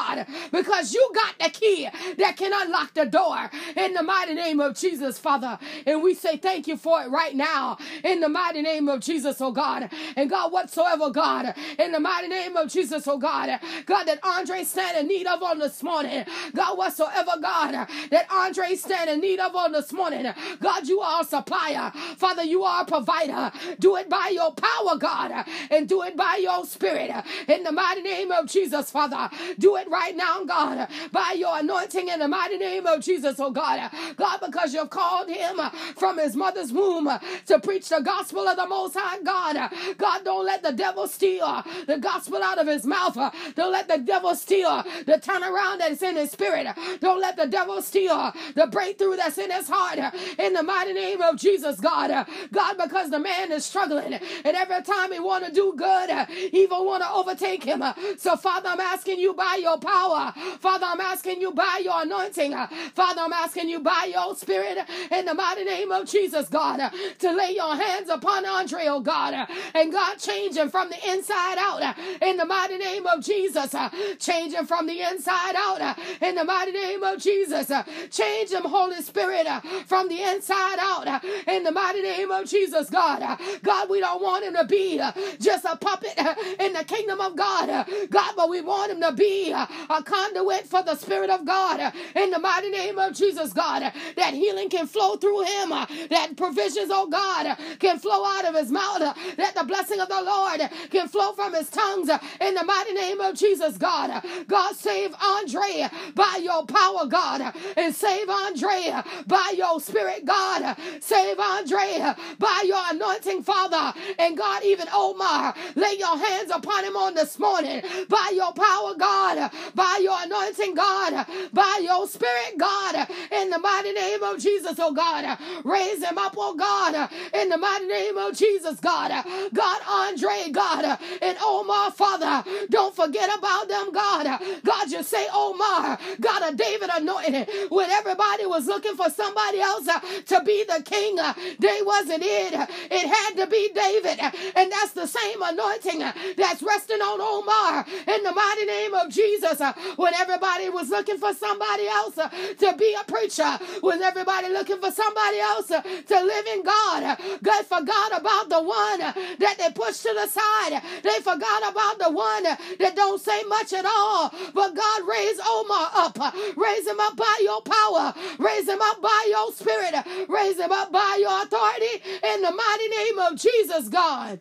because 0.52 0.94
you 0.94 1.10
got 1.14 1.38
the 1.38 1.50
key 1.50 1.88
that 2.18 2.36
can 2.36 2.52
unlock 2.54 2.94
the 2.94 3.06
door. 3.06 3.50
In 3.76 3.94
the 3.94 4.02
mighty 4.02 4.34
name 4.34 4.60
of 4.60 4.76
Jesus, 4.76 5.18
Father. 5.18 5.58
And 5.86 6.02
we 6.02 6.14
say 6.14 6.36
thank 6.36 6.66
you 6.66 6.76
for 6.76 7.02
it 7.02 7.10
right 7.10 7.34
now. 7.34 7.78
In 8.04 8.20
the 8.20 8.28
mighty 8.28 8.62
name 8.62 8.88
of 8.88 9.00
Jesus, 9.00 9.40
oh 9.40 9.52
God. 9.52 9.90
And 10.16 10.30
God, 10.30 10.52
whatsoever, 10.52 11.10
God, 11.10 11.54
in 11.78 11.92
the 11.92 12.00
mighty 12.00 12.28
name 12.28 12.56
of 12.56 12.70
Jesus, 12.70 13.06
oh 13.06 13.18
God, 13.18 13.60
God, 13.86 14.04
that 14.04 14.20
Andre 14.22 14.64
stand 14.64 14.98
in 14.98 15.08
need 15.08 15.26
of 15.26 15.42
on 15.42 15.58
this 15.58 15.82
morning. 15.82 16.24
God, 16.54 16.78
whatsoever, 16.78 17.32
God, 17.40 17.86
that 18.10 18.26
Andre 18.30 18.74
stand 18.74 19.10
in 19.10 19.20
need 19.20 19.40
of 19.40 19.54
on 19.54 19.72
this 19.72 19.92
morning. 19.92 20.32
God, 20.60 20.86
you 20.88 21.00
are 21.00 21.22
a 21.22 21.24
supplier. 21.24 21.92
Father, 22.16 22.44
you 22.44 22.62
are 22.62 22.82
a 22.82 22.86
provider. 22.86 23.52
Do 23.78 23.96
it 23.96 24.08
by 24.08 24.30
your 24.32 24.52
power, 24.52 24.96
God, 24.98 25.44
and 25.70 25.88
do 25.88 26.02
it 26.02 26.16
by 26.16 26.38
your 26.42 26.64
spirit. 26.64 27.10
In 27.48 27.62
the 27.64 27.72
mighty 27.72 28.02
name 28.02 28.30
of 28.30 28.46
Jesus, 28.46 28.90
Father. 28.90 29.28
Do 29.58 29.76
it 29.76 29.81
right 29.90 30.16
now, 30.16 30.44
God, 30.44 30.88
by 31.10 31.34
your 31.36 31.58
anointing 31.58 32.08
in 32.08 32.20
the 32.20 32.28
mighty 32.28 32.58
name 32.58 32.86
of 32.86 33.00
Jesus, 33.00 33.38
oh 33.38 33.50
God. 33.50 33.90
God, 34.16 34.38
because 34.44 34.74
you've 34.74 34.90
called 34.90 35.28
him 35.28 35.58
from 35.96 36.18
his 36.18 36.36
mother's 36.36 36.72
womb 36.72 37.10
to 37.46 37.58
preach 37.60 37.88
the 37.88 38.00
gospel 38.00 38.46
of 38.48 38.56
the 38.56 38.66
Most 38.66 38.96
High 38.96 39.20
God. 39.22 39.70
God, 39.98 40.24
don't 40.24 40.46
let 40.46 40.62
the 40.62 40.72
devil 40.72 41.06
steal 41.06 41.62
the 41.86 41.98
gospel 41.98 42.42
out 42.42 42.58
of 42.58 42.66
his 42.66 42.84
mouth. 42.86 43.16
Don't 43.54 43.72
let 43.72 43.88
the 43.88 43.98
devil 43.98 44.34
steal 44.34 44.82
the 45.06 45.20
turnaround 45.22 45.78
that's 45.78 46.02
in 46.02 46.16
his 46.16 46.30
spirit. 46.30 46.66
Don't 47.00 47.20
let 47.20 47.36
the 47.36 47.46
devil 47.46 47.80
steal 47.82 48.32
the 48.54 48.66
breakthrough 48.66 49.16
that's 49.16 49.38
in 49.38 49.50
his 49.50 49.68
heart. 49.68 49.98
In 50.38 50.52
the 50.52 50.62
mighty 50.62 50.92
name 50.92 51.20
of 51.22 51.36
Jesus, 51.38 51.80
God. 51.80 52.26
God, 52.52 52.76
because 52.78 53.10
the 53.10 53.18
man 53.18 53.52
is 53.52 53.64
struggling, 53.64 54.14
and 54.14 54.56
every 54.56 54.82
time 54.82 55.12
he 55.12 55.20
want 55.20 55.44
to 55.46 55.52
do 55.52 55.74
good, 55.76 56.10
evil 56.52 56.84
want 56.84 57.02
to 57.02 57.10
overtake 57.10 57.64
him. 57.64 57.82
So, 58.18 58.36
Father, 58.36 58.68
I'm 58.68 58.80
asking 58.80 59.18
you 59.18 59.34
by 59.34 59.58
your 59.60 59.71
power. 59.78 60.32
Father, 60.60 60.86
I'm 60.88 61.00
asking 61.00 61.40
you 61.40 61.52
by 61.52 61.80
your 61.84 62.02
anointing. 62.02 62.52
Father, 62.94 63.22
I'm 63.22 63.32
asking 63.32 63.68
you 63.68 63.80
by 63.80 64.10
your 64.12 64.34
spirit 64.36 64.78
in 65.10 65.26
the 65.26 65.34
mighty 65.34 65.64
name 65.64 65.92
of 65.92 66.08
Jesus, 66.08 66.48
God, 66.48 66.90
to 67.20 67.32
lay 67.32 67.54
your 67.54 67.74
hands 67.76 68.08
upon 68.08 68.46
Andre, 68.46 68.84
oh 68.86 69.00
God, 69.00 69.48
and 69.74 69.92
God, 69.92 70.16
change 70.18 70.56
him 70.56 70.70
from 70.70 70.90
the 70.90 71.10
inside 71.10 71.56
out 71.58 71.96
in 72.22 72.36
the 72.36 72.44
mighty 72.44 72.78
name 72.78 73.06
of 73.06 73.22
Jesus. 73.24 73.74
Change 74.18 74.54
him 74.54 74.66
from 74.66 74.86
the 74.86 75.00
inside 75.00 75.54
out 75.56 75.98
in 76.20 76.34
the 76.34 76.44
mighty 76.44 76.72
name 76.72 77.02
of 77.02 77.20
Jesus. 77.20 77.70
Change 78.10 78.50
him, 78.50 78.62
Holy 78.64 79.02
Spirit, 79.02 79.46
from 79.86 80.08
the 80.08 80.22
inside 80.22 80.78
out 80.80 81.24
in 81.48 81.64
the 81.64 81.72
mighty 81.72 82.02
name 82.02 82.30
of 82.30 82.46
Jesus, 82.48 82.90
God. 82.90 83.38
God, 83.62 83.90
we 83.90 84.00
don't 84.00 84.22
want 84.22 84.44
him 84.44 84.54
to 84.54 84.64
be 84.64 85.00
just 85.40 85.64
a 85.64 85.76
puppet 85.76 86.18
in 86.60 86.72
the 86.72 86.84
kingdom 86.84 87.20
of 87.20 87.36
God, 87.36 87.86
God, 88.10 88.34
but 88.36 88.48
we 88.50 88.60
want 88.60 88.92
him 88.92 89.00
to 89.00 89.12
be 89.12 89.52
a 89.90 90.02
conduit 90.02 90.66
for 90.66 90.82
the 90.82 90.94
Spirit 90.96 91.30
of 91.30 91.44
God 91.44 91.80
uh, 91.80 91.90
in 92.16 92.30
the 92.30 92.38
mighty 92.38 92.70
name 92.70 92.98
of 92.98 93.14
Jesus, 93.14 93.52
God. 93.52 93.82
Uh, 93.82 93.90
that 94.16 94.34
healing 94.34 94.68
can 94.68 94.86
flow 94.86 95.16
through 95.16 95.42
him, 95.42 95.72
uh, 95.72 95.86
that 96.10 96.36
provisions, 96.36 96.90
oh 96.92 97.08
God, 97.08 97.56
can 97.78 97.98
flow 97.98 98.24
out 98.24 98.44
of 98.46 98.54
his 98.54 98.70
mouth, 98.70 99.00
that 99.36 99.54
the 99.54 99.64
blessing 99.64 100.00
of 100.00 100.08
the 100.08 100.22
Lord 100.22 100.60
can 100.90 101.08
flow 101.08 101.32
from 101.32 101.54
his 101.54 101.68
tongues 101.70 102.10
in 102.40 102.54
the 102.54 102.64
mighty 102.64 102.92
name 102.94 103.20
of 103.20 103.36
Jesus, 103.36 103.76
God. 103.78 104.24
God, 104.48 104.76
save 104.76 105.14
Andre 105.22 105.88
by 106.14 106.40
your 106.42 106.66
power, 106.66 107.06
God, 107.06 107.54
and 107.76 107.94
save 107.94 108.28
Andre 108.28 108.94
by 109.26 109.54
your 109.56 109.80
spirit, 109.80 110.24
God. 110.24 110.76
Save 111.00 111.38
Andre 111.38 112.14
by 112.38 112.64
your 112.66 112.82
anointing, 112.90 113.42
Father. 113.42 113.98
And 114.18 114.36
God, 114.36 114.62
even 114.64 114.88
Omar, 114.94 115.54
lay 115.76 115.96
your 115.98 116.16
hands 116.18 116.50
upon 116.52 116.84
him 116.84 116.96
on 116.96 117.14
this 117.14 117.38
morning 117.38 117.82
by 118.08 118.32
your 118.34 118.52
power, 118.52 118.94
God, 118.98 119.51
by 119.74 120.00
your 120.02 120.16
anointing, 120.22 120.74
God, 120.74 121.26
by 121.52 121.80
your 121.82 122.06
spirit, 122.08 122.58
God, 122.58 123.08
in 123.32 123.50
the 123.50 123.58
mighty 123.58 123.92
name 123.92 124.22
of 124.22 124.38
Jesus, 124.38 124.76
oh 124.78 124.92
God. 124.92 125.38
Raise 125.64 126.02
him 126.04 126.18
up, 126.18 126.34
oh 126.38 126.54
God, 126.54 127.10
in 127.34 127.48
the 127.48 127.58
mighty 127.58 127.86
name 127.86 128.18
of 128.18 128.36
Jesus, 128.36 128.80
God. 128.80 129.10
God, 129.52 129.80
Andre, 129.88 130.50
God, 130.52 130.98
and 131.22 131.38
Omar, 131.42 131.90
Father, 131.92 132.44
don't 132.70 132.94
forget 132.94 133.30
about 133.38 133.68
them, 133.68 133.92
God. 133.92 134.40
God, 134.64 134.90
you 134.90 135.02
say 135.02 135.26
Omar, 135.34 135.98
God 136.20 136.42
of 136.50 136.56
David 136.56 136.90
anointed 136.94 137.48
when 137.70 137.90
everybody 137.90 138.46
was 138.46 138.66
looking 138.66 138.96
for 138.96 139.10
somebody 139.10 139.60
else 139.60 139.88
uh, 139.88 140.00
to 140.26 140.42
be 140.44 140.64
the 140.68 140.82
king. 140.84 141.18
Uh, 141.18 141.34
they 141.58 141.80
wasn't 141.82 142.22
it. 142.22 142.54
It 142.90 143.06
had 143.08 143.36
to 143.36 143.46
be 143.46 143.70
David. 143.74 144.20
And 144.56 144.70
that's 144.72 144.92
the 144.92 145.06
same 145.06 145.42
anointing 145.42 146.02
uh, 146.02 146.12
that's 146.36 146.62
resting 146.62 147.00
on 147.00 147.20
Omar 147.20 147.86
in 148.06 148.22
the 148.24 148.32
mighty 148.32 148.66
name 148.66 148.94
of 148.94 149.10
Jesus. 149.10 149.41
Uh, 149.44 149.72
when 149.96 150.14
everybody 150.14 150.68
was 150.68 150.88
looking 150.90 151.18
for 151.18 151.34
somebody 151.34 151.86
else 151.88 152.18
uh, 152.18 152.28
to 152.28 152.74
be 152.76 152.94
a 153.00 153.04
preacher, 153.04 153.58
when 153.80 154.02
everybody 154.02 154.48
looking 154.48 154.80
for 154.80 154.90
somebody 154.90 155.38
else 155.40 155.70
uh, 155.70 155.82
to 155.82 156.20
live 156.22 156.46
in 156.46 156.62
God, 156.62 157.18
God 157.42 157.66
forgot 157.66 158.20
about 158.20 158.48
the 158.48 158.62
one 158.62 159.00
that 159.38 159.56
they 159.58 159.70
pushed 159.74 160.02
to 160.02 160.14
the 160.14 160.26
side. 160.26 160.82
They 161.02 161.18
forgot 161.20 161.70
about 161.70 161.98
the 161.98 162.10
one 162.10 162.44
that 162.44 162.92
don't 162.94 163.20
say 163.20 163.42
much 163.44 163.72
at 163.72 163.84
all. 163.84 164.32
But 164.54 164.74
God 164.74 165.02
raised 165.08 165.40
Omar 165.46 165.90
up. 165.94 166.18
Raise 166.56 166.86
him 166.86 167.00
up 167.00 167.16
by 167.16 167.36
your 167.42 167.62
power. 167.62 168.14
Raise 168.38 168.68
him 168.68 168.80
up 168.80 169.00
by 169.02 169.26
your 169.28 169.52
spirit. 169.52 169.94
Raise 170.28 170.58
him 170.58 170.72
up 170.72 170.92
by 170.92 171.18
your 171.20 171.42
authority 171.42 172.02
in 172.22 172.42
the 172.42 172.52
mighty 172.52 172.88
name 172.88 173.18
of 173.18 173.36
Jesus, 173.36 173.88
God. 173.88 174.40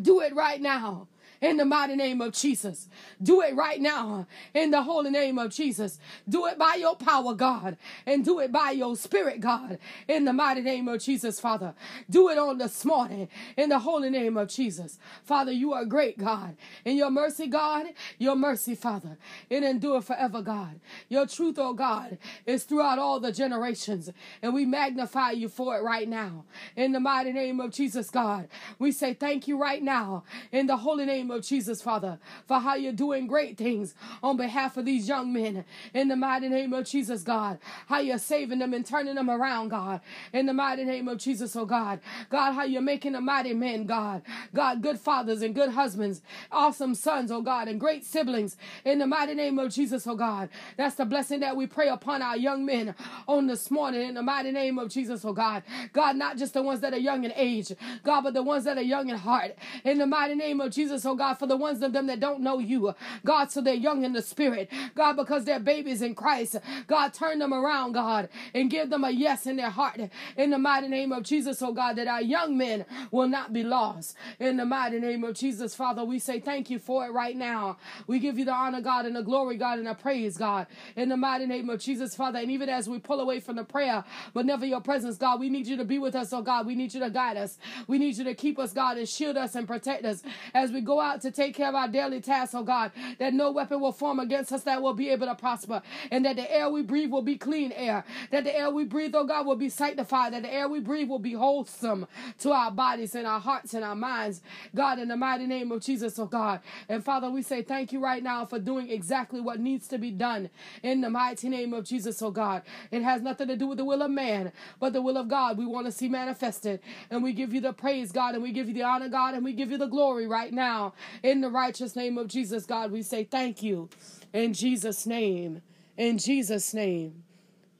Do 0.00 0.20
it 0.20 0.34
right 0.34 0.60
now 0.60 1.08
in 1.40 1.56
the 1.56 1.64
mighty 1.64 1.96
name 1.96 2.20
of 2.20 2.32
Jesus. 2.32 2.88
Do 3.22 3.42
it 3.42 3.54
right 3.54 3.80
now 3.80 4.26
in 4.54 4.70
the 4.70 4.82
holy 4.82 5.10
name 5.10 5.38
of 5.38 5.50
Jesus. 5.50 5.98
Do 6.28 6.46
it 6.46 6.58
by 6.58 6.74
your 6.74 6.96
power, 6.96 7.34
God, 7.34 7.76
and 8.06 8.24
do 8.24 8.40
it 8.40 8.50
by 8.52 8.70
your 8.72 8.96
spirit, 8.96 9.40
God, 9.40 9.78
in 10.08 10.24
the 10.24 10.32
mighty 10.32 10.60
name 10.60 10.88
of 10.88 11.02
Jesus, 11.02 11.40
Father. 11.40 11.74
Do 12.10 12.28
it 12.28 12.38
on 12.38 12.58
this 12.58 12.84
morning 12.84 13.28
in 13.56 13.68
the 13.68 13.78
holy 13.78 14.10
name 14.10 14.36
of 14.36 14.48
Jesus. 14.48 14.98
Father, 15.24 15.52
you 15.52 15.72
are 15.72 15.84
great, 15.84 16.18
God. 16.18 16.56
In 16.84 16.96
your 16.96 17.10
mercy, 17.10 17.46
God, 17.46 17.86
your 18.18 18.36
mercy, 18.36 18.74
Father, 18.74 19.18
it 19.48 19.62
endure 19.62 20.00
forever, 20.00 20.42
God. 20.42 20.80
Your 21.08 21.26
truth, 21.26 21.58
oh 21.58 21.74
God, 21.74 22.18
is 22.46 22.64
throughout 22.64 22.98
all 22.98 23.20
the 23.20 23.32
generations, 23.32 24.10
and 24.42 24.54
we 24.54 24.64
magnify 24.64 25.32
you 25.32 25.48
for 25.48 25.76
it 25.76 25.82
right 25.82 26.08
now. 26.08 26.44
In 26.76 26.92
the 26.92 27.00
mighty 27.00 27.32
name 27.32 27.60
of 27.60 27.72
Jesus, 27.72 28.10
God, 28.10 28.48
we 28.78 28.92
say 28.92 29.14
thank 29.14 29.48
you 29.48 29.58
right 29.58 29.82
now 29.82 30.24
in 30.52 30.66
the 30.66 30.76
holy 30.76 31.04
name 31.04 31.27
name 31.28 31.36
of 31.36 31.44
Jesus, 31.44 31.82
Father, 31.82 32.18
for 32.46 32.58
how 32.58 32.74
you're 32.74 32.92
doing 32.92 33.26
great 33.26 33.58
things 33.58 33.94
on 34.22 34.38
behalf 34.38 34.78
of 34.78 34.86
these 34.86 35.06
young 35.06 35.30
men. 35.30 35.64
In 35.92 36.08
the 36.08 36.16
mighty 36.16 36.48
name 36.48 36.72
of 36.72 36.86
Jesus, 36.86 37.22
God, 37.22 37.58
how 37.86 37.98
you're 37.98 38.18
saving 38.18 38.60
them 38.60 38.72
and 38.72 38.86
turning 38.86 39.14
them 39.14 39.28
around, 39.28 39.68
God. 39.68 40.00
In 40.32 40.46
the 40.46 40.54
mighty 40.54 40.84
name 40.84 41.06
of 41.06 41.18
Jesus, 41.18 41.54
oh 41.54 41.66
God. 41.66 42.00
God, 42.30 42.52
how 42.52 42.64
you're 42.64 42.80
making 42.80 43.12
them 43.12 43.26
mighty 43.26 43.52
men, 43.52 43.84
God. 43.84 44.22
God, 44.54 44.80
good 44.80 44.98
fathers 44.98 45.42
and 45.42 45.54
good 45.54 45.70
husbands, 45.70 46.22
awesome 46.50 46.94
sons, 46.94 47.30
oh 47.30 47.42
God, 47.42 47.68
and 47.68 47.78
great 47.78 48.06
siblings. 48.06 48.56
In 48.86 48.98
the 48.98 49.06
mighty 49.06 49.34
name 49.34 49.58
of 49.58 49.70
Jesus, 49.70 50.06
oh 50.06 50.16
God. 50.16 50.48
That's 50.78 50.94
the 50.94 51.04
blessing 51.04 51.40
that 51.40 51.56
we 51.56 51.66
pray 51.66 51.88
upon 51.88 52.22
our 52.22 52.38
young 52.38 52.64
men 52.64 52.94
on 53.26 53.48
this 53.48 53.70
morning. 53.70 54.00
In 54.00 54.14
the 54.14 54.22
mighty 54.22 54.50
name 54.50 54.78
of 54.78 54.88
Jesus, 54.88 55.26
oh 55.26 55.34
God. 55.34 55.62
God, 55.92 56.16
not 56.16 56.38
just 56.38 56.54
the 56.54 56.62
ones 56.62 56.80
that 56.80 56.94
are 56.94 56.98
young 56.98 57.24
in 57.24 57.32
age, 57.36 57.72
God, 58.02 58.22
but 58.22 58.32
the 58.32 58.42
ones 58.42 58.64
that 58.64 58.78
are 58.78 58.82
young 58.82 59.10
in 59.10 59.16
heart. 59.16 59.56
In 59.84 59.98
the 59.98 60.06
mighty 60.06 60.34
name 60.34 60.62
of 60.62 60.72
Jesus, 60.72 61.04
oh 61.04 61.17
God, 61.18 61.34
for 61.34 61.46
the 61.46 61.56
ones 61.56 61.82
of 61.82 61.92
them 61.92 62.06
that 62.06 62.20
don't 62.20 62.40
know 62.40 62.58
you. 62.58 62.94
God, 63.24 63.50
so 63.50 63.60
they're 63.60 63.74
young 63.74 64.04
in 64.04 64.12
the 64.12 64.22
spirit. 64.22 64.70
God, 64.94 65.14
because 65.16 65.44
they're 65.44 65.60
babies 65.60 66.02
in 66.02 66.14
Christ. 66.14 66.56
God, 66.86 67.12
turn 67.12 67.38
them 67.38 67.52
around, 67.52 67.92
God, 67.92 68.28
and 68.54 68.70
give 68.70 68.90
them 68.90 69.04
a 69.04 69.10
yes 69.10 69.46
in 69.46 69.56
their 69.56 69.70
heart. 69.70 70.00
In 70.36 70.50
the 70.50 70.58
mighty 70.58 70.88
name 70.88 71.12
of 71.12 71.24
Jesus, 71.24 71.60
oh 71.62 71.72
God, 71.72 71.96
that 71.96 72.06
our 72.06 72.22
young 72.22 72.56
men 72.56 72.86
will 73.10 73.28
not 73.28 73.52
be 73.52 73.62
lost. 73.62 74.16
In 74.38 74.56
the 74.56 74.64
mighty 74.64 75.00
name 75.00 75.24
of 75.24 75.34
Jesus, 75.34 75.74
Father, 75.74 76.04
we 76.04 76.18
say 76.18 76.40
thank 76.40 76.70
you 76.70 76.78
for 76.78 77.06
it 77.06 77.12
right 77.12 77.36
now. 77.36 77.76
We 78.06 78.18
give 78.18 78.38
you 78.38 78.44
the 78.44 78.52
honor, 78.52 78.80
God, 78.80 79.06
and 79.06 79.16
the 79.16 79.22
glory, 79.22 79.56
God, 79.56 79.78
and 79.78 79.86
the 79.88 79.94
praise, 79.94 80.36
God. 80.36 80.66
In 80.96 81.08
the 81.08 81.16
mighty 81.16 81.46
name 81.46 81.68
of 81.70 81.80
Jesus, 81.80 82.14
Father, 82.14 82.38
and 82.38 82.50
even 82.50 82.68
as 82.68 82.88
we 82.88 82.98
pull 82.98 83.20
away 83.20 83.40
from 83.40 83.56
the 83.56 83.64
prayer, 83.64 84.04
but 84.34 84.46
never 84.46 84.64
your 84.64 84.80
presence, 84.80 85.16
God, 85.16 85.40
we 85.40 85.48
need 85.50 85.66
you 85.66 85.76
to 85.76 85.84
be 85.84 85.98
with 85.98 86.14
us, 86.14 86.32
oh 86.32 86.42
God. 86.42 86.66
We 86.66 86.74
need 86.74 86.94
you 86.94 87.00
to 87.00 87.10
guide 87.10 87.36
us. 87.36 87.58
We 87.86 87.98
need 87.98 88.16
you 88.16 88.24
to 88.24 88.34
keep 88.34 88.58
us, 88.58 88.72
God, 88.72 88.98
and 88.98 89.08
shield 89.08 89.36
us 89.36 89.54
and 89.54 89.66
protect 89.66 90.04
us 90.04 90.22
as 90.54 90.70
we 90.70 90.80
go 90.80 91.00
out 91.00 91.07
God, 91.08 91.20
to 91.22 91.30
take 91.30 91.54
care 91.54 91.68
of 91.68 91.74
our 91.74 91.88
daily 91.88 92.20
tasks, 92.20 92.54
oh 92.54 92.62
God, 92.62 92.92
that 93.18 93.32
no 93.32 93.50
weapon 93.50 93.80
will 93.80 93.92
form 93.92 94.20
against 94.20 94.52
us 94.52 94.62
that 94.64 94.82
will 94.82 94.92
be 94.92 95.08
able 95.08 95.26
to 95.26 95.34
prosper, 95.34 95.80
and 96.10 96.24
that 96.24 96.36
the 96.36 96.54
air 96.54 96.68
we 96.68 96.82
breathe 96.82 97.10
will 97.10 97.22
be 97.22 97.36
clean 97.36 97.72
air, 97.72 98.04
that 98.30 98.44
the 98.44 98.54
air 98.54 98.70
we 98.70 98.84
breathe, 98.84 99.14
oh 99.14 99.24
God, 99.24 99.46
will 99.46 99.56
be 99.56 99.70
sanctified, 99.70 100.32
that 100.34 100.42
the 100.42 100.52
air 100.52 100.68
we 100.68 100.80
breathe 100.80 101.08
will 101.08 101.18
be 101.18 101.32
wholesome 101.32 102.06
to 102.40 102.52
our 102.52 102.70
bodies 102.70 103.14
and 103.14 103.26
our 103.26 103.40
hearts 103.40 103.72
and 103.72 103.84
our 103.84 103.96
minds, 103.96 104.42
God, 104.74 104.98
in 104.98 105.08
the 105.08 105.16
mighty 105.16 105.46
name 105.46 105.72
of 105.72 105.82
Jesus, 105.82 106.18
oh 106.18 106.26
God. 106.26 106.60
And 106.88 107.02
Father, 107.02 107.30
we 107.30 107.42
say 107.42 107.62
thank 107.62 107.92
you 107.92 108.00
right 108.00 108.22
now 108.22 108.44
for 108.44 108.58
doing 108.58 108.90
exactly 108.90 109.40
what 109.40 109.60
needs 109.60 109.88
to 109.88 109.98
be 109.98 110.10
done 110.10 110.50
in 110.82 111.00
the 111.00 111.10
mighty 111.10 111.48
name 111.48 111.72
of 111.72 111.84
Jesus, 111.84 112.20
oh 112.20 112.30
God. 112.30 112.62
It 112.90 113.02
has 113.02 113.22
nothing 113.22 113.48
to 113.48 113.56
do 113.56 113.66
with 113.66 113.78
the 113.78 113.84
will 113.84 114.02
of 114.02 114.10
man, 114.10 114.52
but 114.78 114.92
the 114.92 115.02
will 115.02 115.16
of 115.16 115.28
God 115.28 115.56
we 115.56 115.64
want 115.64 115.86
to 115.86 115.92
see 115.92 116.08
manifested. 116.08 116.80
And 117.10 117.22
we 117.22 117.32
give 117.32 117.54
you 117.54 117.60
the 117.60 117.72
praise, 117.72 118.12
God, 118.12 118.34
and 118.34 118.42
we 118.42 118.52
give 118.52 118.68
you 118.68 118.74
the 118.74 118.82
honor, 118.82 119.08
God, 119.08 119.34
and 119.34 119.44
we 119.44 119.54
give 119.54 119.70
you 119.70 119.78
the 119.78 119.86
glory 119.86 120.26
right 120.26 120.52
now. 120.52 120.92
In 121.22 121.40
the 121.40 121.50
righteous 121.50 121.96
name 121.96 122.18
of 122.18 122.28
Jesus, 122.28 122.66
God, 122.66 122.90
we 122.90 123.02
say 123.02 123.24
thank 123.24 123.62
you. 123.62 123.88
In 124.32 124.52
Jesus' 124.52 125.06
name. 125.06 125.62
In 125.96 126.18
Jesus' 126.18 126.74
name. 126.74 127.24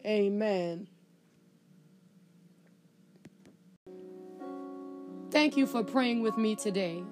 Amen. 0.05 0.89
Thank 5.31 5.57
you 5.57 5.67
for 5.67 5.85
praying 5.85 6.23
with 6.23 6.39
me 6.39 6.57
today. 6.57 7.05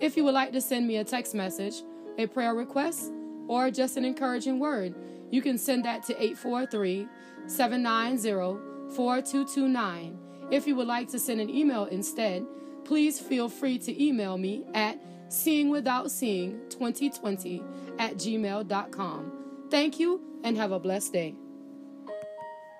If 0.00 0.16
you 0.16 0.24
would 0.24 0.34
like 0.34 0.52
to 0.52 0.60
send 0.60 0.88
me 0.88 0.96
a 0.96 1.04
text 1.04 1.34
message, 1.34 1.74
a 2.18 2.26
prayer 2.26 2.54
request, 2.54 3.12
or 3.46 3.70
just 3.70 3.96
an 3.96 4.04
encouraging 4.04 4.58
word, 4.58 4.94
you 5.30 5.42
can 5.42 5.58
send 5.58 5.84
that 5.84 6.02
to 6.04 6.12
843 6.14 7.06
790 7.46 8.94
4229. 8.94 10.18
If 10.50 10.66
you 10.66 10.76
would 10.76 10.86
like 10.86 11.08
to 11.10 11.18
send 11.18 11.40
an 11.40 11.50
email 11.50 11.84
instead, 11.84 12.44
please 12.84 13.20
feel 13.20 13.48
free 13.48 13.78
to 13.78 14.02
email 14.02 14.36
me 14.36 14.64
at 14.74 14.98
seeingwithoutseeing2020 15.32 17.64
at 17.98 18.14
gmail.com. 18.14 19.32
Thank 19.70 19.98
you 19.98 20.20
and 20.44 20.56
have 20.56 20.70
a 20.72 20.78
blessed 20.78 21.12
day. 21.12 21.34